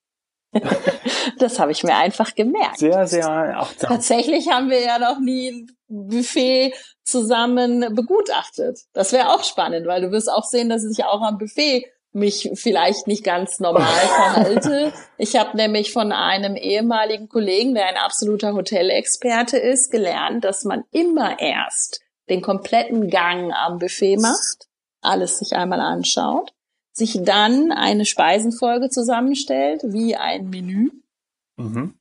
das 1.38 1.58
habe 1.58 1.72
ich 1.72 1.82
mir 1.82 1.96
einfach 1.96 2.34
gemerkt. 2.34 2.78
Sehr, 2.78 3.06
sehr 3.06 3.28
achtsam. 3.28 3.90
Tatsächlich 3.90 4.48
haben 4.50 4.70
wir 4.70 4.80
ja 4.80 4.98
noch 4.98 5.20
nie 5.20 5.50
ein 5.50 5.76
Buffet 5.88 6.74
zusammen 7.02 7.94
begutachtet. 7.94 8.80
Das 8.92 9.12
wäre 9.12 9.30
auch 9.30 9.44
spannend, 9.44 9.86
weil 9.86 10.02
du 10.02 10.10
wirst 10.10 10.30
auch 10.30 10.44
sehen, 10.44 10.68
dass 10.68 10.84
ich 10.84 11.04
auch 11.04 11.22
am 11.22 11.38
Buffet 11.38 11.86
mich 12.12 12.50
vielleicht 12.54 13.06
nicht 13.06 13.22
ganz 13.22 13.60
normal 13.60 13.84
verhalte. 13.86 14.92
Ich 15.16 15.36
habe 15.36 15.56
nämlich 15.56 15.92
von 15.92 16.10
einem 16.10 16.56
ehemaligen 16.56 17.28
Kollegen, 17.28 17.74
der 17.74 17.86
ein 17.86 17.96
absoluter 17.96 18.54
Hotelexperte 18.54 19.56
ist, 19.58 19.90
gelernt, 19.90 20.44
dass 20.44 20.64
man 20.64 20.84
immer 20.90 21.38
erst 21.38 22.00
den 22.28 22.42
kompletten 22.42 23.08
Gang 23.08 23.52
am 23.52 23.78
Buffet 23.78 24.16
macht, 24.16 24.66
alles 25.00 25.38
sich 25.38 25.54
einmal 25.54 25.80
anschaut 25.80 26.52
sich 26.92 27.20
dann 27.22 27.72
eine 27.72 28.04
Speisenfolge 28.04 28.90
zusammenstellt, 28.90 29.82
wie 29.84 30.16
ein 30.16 30.50
Menü. 30.50 30.90
Mhm. 31.56 31.94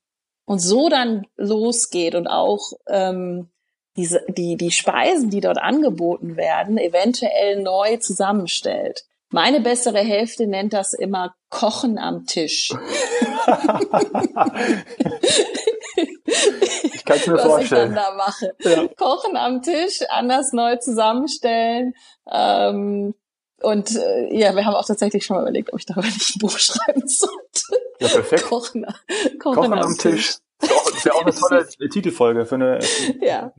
Und 0.46 0.60
so 0.60 0.90
dann 0.90 1.28
losgeht 1.38 2.16
und 2.16 2.28
auch 2.28 2.74
ähm, 2.88 3.50
diese, 3.96 4.24
die, 4.30 4.56
die 4.58 4.72
Speisen, 4.72 5.30
die 5.30 5.42
dort 5.42 5.60
angeboten 5.60 6.38
werden, 6.38 6.78
eventuell 6.78 7.62
neu 7.62 7.98
zusammenstellt. 7.98 9.06
Meine 9.32 9.60
bessere 9.60 10.00
Hälfte 10.00 10.48
nennt 10.48 10.74
das 10.74 10.94
immer 10.94 11.36
Kochen 11.50 12.00
am 12.00 12.26
Tisch. 12.26 12.72
ich 16.84 17.06
kann 17.06 17.18
es 17.18 17.28
mir 17.28 17.34
was 17.36 17.44
vorstellen. 17.44 17.92
Ich 17.92 17.96
dann 17.96 17.96
da 17.96 18.16
mache. 18.16 18.56
Ja. 18.62 18.88
Kochen 18.98 19.38
am 19.38 19.62
Tisch, 19.62 20.00
anders 20.10 20.52
neu 20.52 20.78
zusammenstellen, 20.78 21.94
ähm, 22.32 23.14
und 23.64 23.96
äh, 23.96 24.38
ja, 24.38 24.56
wir 24.56 24.66
haben 24.66 24.76
auch 24.76 24.86
tatsächlich 24.86 25.26
schon 25.26 25.38
mal 25.38 25.44
überlegt, 25.44 25.74
ob 25.74 25.80
ich 25.80 25.86
darüber 25.86 26.08
nicht 26.08 26.36
ein 26.36 26.40
Buch 26.40 26.58
schreiben 26.58 27.08
sollte. 27.08 27.82
Ja, 28.00 28.08
perfekt. 28.08 28.44
Kochen, 28.44 28.86
Kochen, 29.40 29.56
Kochen 29.56 29.74
am, 29.74 29.98
Tisch. 29.98 30.28
Tisch. 30.28 30.38
Das 30.60 31.06
wäre 31.06 31.16
auch 31.16 31.22
eine 31.22 31.34
tolle 31.34 31.68
Titelfolge 31.90 32.46
für 32.46 32.56
eine. 32.56 32.80
ja, 33.22 33.54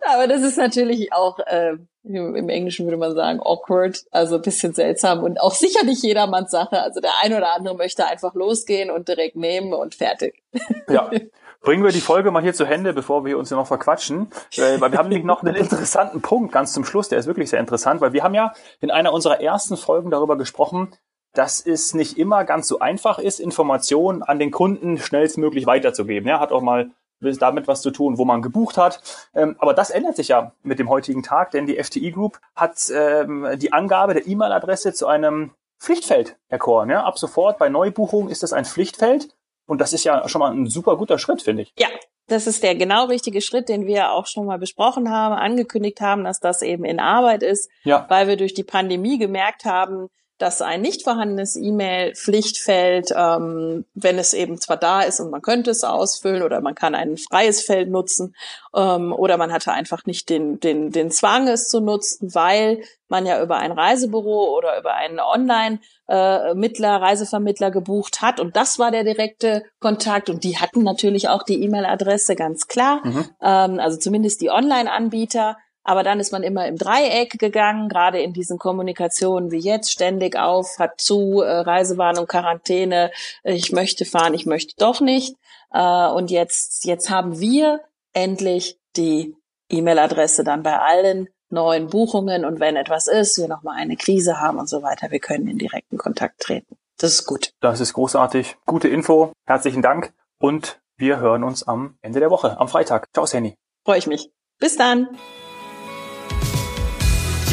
aber 0.00 0.26
das 0.26 0.42
ist 0.42 0.58
natürlich 0.58 1.12
auch 1.12 1.38
äh, 1.38 1.76
im 2.02 2.48
Englischen 2.48 2.86
würde 2.86 2.96
man 2.96 3.14
sagen 3.14 3.40
awkward, 3.40 4.04
also 4.10 4.36
ein 4.36 4.42
bisschen 4.42 4.72
seltsam 4.72 5.22
und 5.22 5.40
auch 5.40 5.54
sicher 5.54 5.84
nicht 5.84 6.02
jedermanns 6.02 6.50
Sache. 6.50 6.80
Also 6.80 7.00
der 7.00 7.12
eine 7.22 7.36
oder 7.36 7.54
andere 7.54 7.76
möchte 7.76 8.06
einfach 8.06 8.34
losgehen 8.34 8.90
und 8.90 9.08
direkt 9.08 9.36
nehmen 9.36 9.72
und 9.72 9.94
fertig. 9.94 10.42
Ja, 10.88 11.10
Bringen 11.62 11.84
wir 11.84 11.92
die 11.92 12.00
Folge 12.00 12.30
mal 12.30 12.42
hier 12.42 12.54
zu 12.54 12.64
Hände, 12.64 12.94
bevor 12.94 13.24
wir 13.26 13.38
uns 13.38 13.48
hier 13.48 13.58
noch 13.58 13.66
verquatschen. 13.66 14.30
Weil 14.56 14.92
wir 14.92 14.98
haben 14.98 15.10
nämlich 15.10 15.26
noch 15.26 15.42
einen 15.42 15.54
interessanten 15.56 16.22
Punkt 16.22 16.52
ganz 16.52 16.72
zum 16.72 16.84
Schluss, 16.84 17.08
der 17.08 17.18
ist 17.18 17.26
wirklich 17.26 17.50
sehr 17.50 17.60
interessant, 17.60 18.00
weil 18.00 18.14
wir 18.14 18.22
haben 18.22 18.34
ja 18.34 18.54
in 18.80 18.90
einer 18.90 19.12
unserer 19.12 19.40
ersten 19.40 19.76
Folgen 19.76 20.10
darüber 20.10 20.38
gesprochen, 20.38 20.92
dass 21.34 21.64
es 21.64 21.94
nicht 21.94 22.18
immer 22.18 22.44
ganz 22.44 22.66
so 22.66 22.78
einfach 22.78 23.18
ist, 23.18 23.40
Informationen 23.40 24.22
an 24.22 24.38
den 24.38 24.50
Kunden 24.50 24.98
schnellstmöglich 24.98 25.66
weiterzugeben. 25.66 26.28
Ja, 26.28 26.40
hat 26.40 26.50
auch 26.50 26.62
mal 26.62 26.90
damit 27.20 27.68
was 27.68 27.82
zu 27.82 27.90
tun, 27.90 28.16
wo 28.16 28.24
man 28.24 28.40
gebucht 28.40 28.78
hat. 28.78 29.02
Ähm, 29.34 29.54
aber 29.58 29.74
das 29.74 29.90
ändert 29.90 30.16
sich 30.16 30.28
ja 30.28 30.52
mit 30.62 30.78
dem 30.78 30.88
heutigen 30.88 31.22
Tag, 31.22 31.50
denn 31.50 31.66
die 31.66 31.82
FTI 31.82 32.12
Group 32.12 32.40
hat 32.56 32.90
ähm, 32.94 33.46
die 33.56 33.74
Angabe 33.74 34.14
der 34.14 34.26
E-Mail-Adresse 34.26 34.94
zu 34.94 35.06
einem 35.06 35.50
Pflichtfeld 35.78 36.38
erkoren. 36.48 36.88
Ja, 36.88 37.04
ab 37.04 37.18
sofort 37.18 37.58
bei 37.58 37.68
Neubuchungen 37.68 38.30
ist 38.30 38.42
das 38.42 38.54
ein 38.54 38.64
Pflichtfeld 38.64 39.28
und 39.70 39.80
das 39.80 39.92
ist 39.92 40.02
ja 40.02 40.28
schon 40.28 40.40
mal 40.40 40.50
ein 40.50 40.66
super 40.66 40.96
guter 40.96 41.16
Schritt, 41.16 41.42
finde 41.42 41.62
ich. 41.62 41.72
Ja, 41.78 41.86
das 42.26 42.48
ist 42.48 42.64
der 42.64 42.74
genau 42.74 43.04
richtige 43.04 43.40
Schritt, 43.40 43.68
den 43.68 43.86
wir 43.86 44.10
auch 44.10 44.26
schon 44.26 44.44
mal 44.44 44.58
besprochen 44.58 45.10
haben, 45.10 45.32
angekündigt 45.32 46.00
haben, 46.00 46.24
dass 46.24 46.40
das 46.40 46.62
eben 46.62 46.84
in 46.84 46.98
Arbeit 46.98 47.44
ist, 47.44 47.70
ja. 47.84 48.04
weil 48.08 48.26
wir 48.26 48.36
durch 48.36 48.52
die 48.52 48.64
Pandemie 48.64 49.16
gemerkt 49.16 49.64
haben, 49.64 50.08
dass 50.40 50.62
ein 50.62 50.80
nicht 50.80 51.04
vorhandenes 51.04 51.54
E-Mail-Pflichtfeld, 51.54 53.10
ähm, 53.14 53.84
wenn 53.94 54.18
es 54.18 54.32
eben 54.32 54.58
zwar 54.58 54.78
da 54.78 55.02
ist 55.02 55.20
und 55.20 55.30
man 55.30 55.42
könnte 55.42 55.70
es 55.70 55.84
ausfüllen 55.84 56.42
oder 56.42 56.60
man 56.62 56.74
kann 56.74 56.94
ein 56.94 57.18
freies 57.18 57.62
Feld 57.62 57.90
nutzen 57.90 58.34
ähm, 58.74 59.12
oder 59.12 59.36
man 59.36 59.52
hatte 59.52 59.72
einfach 59.72 60.06
nicht 60.06 60.30
den, 60.30 60.58
den, 60.58 60.90
den 60.92 61.10
Zwang, 61.10 61.46
es 61.46 61.68
zu 61.68 61.80
nutzen, 61.80 62.34
weil 62.34 62.82
man 63.08 63.26
ja 63.26 63.42
über 63.42 63.56
ein 63.56 63.72
Reisebüro 63.72 64.56
oder 64.56 64.78
über 64.78 64.94
einen 64.94 65.20
Online-Mittler, 65.20 66.88
äh, 66.88 66.96
Reisevermittler 66.96 67.70
gebucht 67.70 68.22
hat. 68.22 68.40
Und 68.40 68.56
das 68.56 68.78
war 68.78 68.90
der 68.90 69.04
direkte 69.04 69.64
Kontakt. 69.80 70.30
Und 70.30 70.44
die 70.44 70.58
hatten 70.58 70.82
natürlich 70.82 71.28
auch 71.28 71.42
die 71.42 71.62
E-Mail-Adresse 71.62 72.36
ganz 72.36 72.66
klar, 72.66 73.00
mhm. 73.04 73.24
ähm, 73.42 73.80
also 73.80 73.98
zumindest 73.98 74.40
die 74.40 74.50
Online-Anbieter 74.50 75.58
aber 75.82 76.02
dann 76.02 76.20
ist 76.20 76.32
man 76.32 76.42
immer 76.42 76.66
im 76.66 76.76
Dreieck 76.76 77.38
gegangen, 77.38 77.88
gerade 77.88 78.20
in 78.20 78.32
diesen 78.32 78.58
Kommunikationen 78.58 79.50
wie 79.50 79.58
jetzt, 79.58 79.90
ständig 79.90 80.36
auf, 80.36 80.78
hat 80.78 81.00
zu, 81.00 81.40
äh, 81.40 81.60
Reisewarnung, 81.60 82.26
Quarantäne, 82.26 83.10
äh, 83.42 83.54
ich 83.54 83.72
möchte 83.72 84.04
fahren, 84.04 84.34
ich 84.34 84.46
möchte 84.46 84.74
doch 84.78 85.00
nicht. 85.00 85.36
Äh, 85.72 86.08
und 86.08 86.30
jetzt, 86.30 86.84
jetzt 86.84 87.10
haben 87.10 87.40
wir 87.40 87.80
endlich 88.12 88.78
die 88.96 89.36
E-Mail-Adresse 89.70 90.44
dann 90.44 90.62
bei 90.62 90.78
allen 90.78 91.28
neuen 91.48 91.88
Buchungen 91.88 92.44
und 92.44 92.60
wenn 92.60 92.76
etwas 92.76 93.08
ist, 93.08 93.38
wir 93.38 93.48
nochmal 93.48 93.76
eine 93.76 93.96
Krise 93.96 94.40
haben 94.40 94.58
und 94.58 94.68
so 94.68 94.82
weiter, 94.82 95.10
wir 95.10 95.18
können 95.18 95.48
in 95.48 95.58
direkten 95.58 95.98
Kontakt 95.98 96.40
treten. 96.40 96.76
Das 96.98 97.14
ist 97.14 97.26
gut. 97.26 97.52
Das 97.60 97.80
ist 97.80 97.94
großartig. 97.94 98.56
Gute 98.66 98.88
Info. 98.88 99.32
Herzlichen 99.46 99.82
Dank. 99.82 100.12
und 100.38 100.80
wir 100.96 101.18
hören 101.18 101.44
uns 101.44 101.66
am 101.66 101.96
Ende 102.02 102.20
der 102.20 102.30
Woche, 102.30 102.58
am 102.60 102.68
Freitag. 102.68 103.08
Ciao, 103.14 103.24
Sandy. 103.24 103.54
Freue 103.84 103.98
ich 103.98 104.06
mich. 104.06 104.30
Bis 104.58 104.76
dann. 104.76 105.08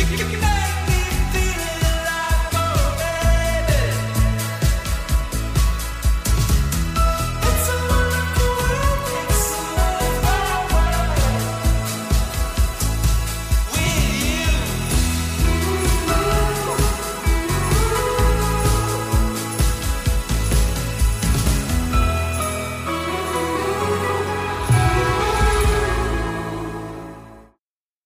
you, 0.09 0.17
you, 0.17 0.25
you. 0.31 0.36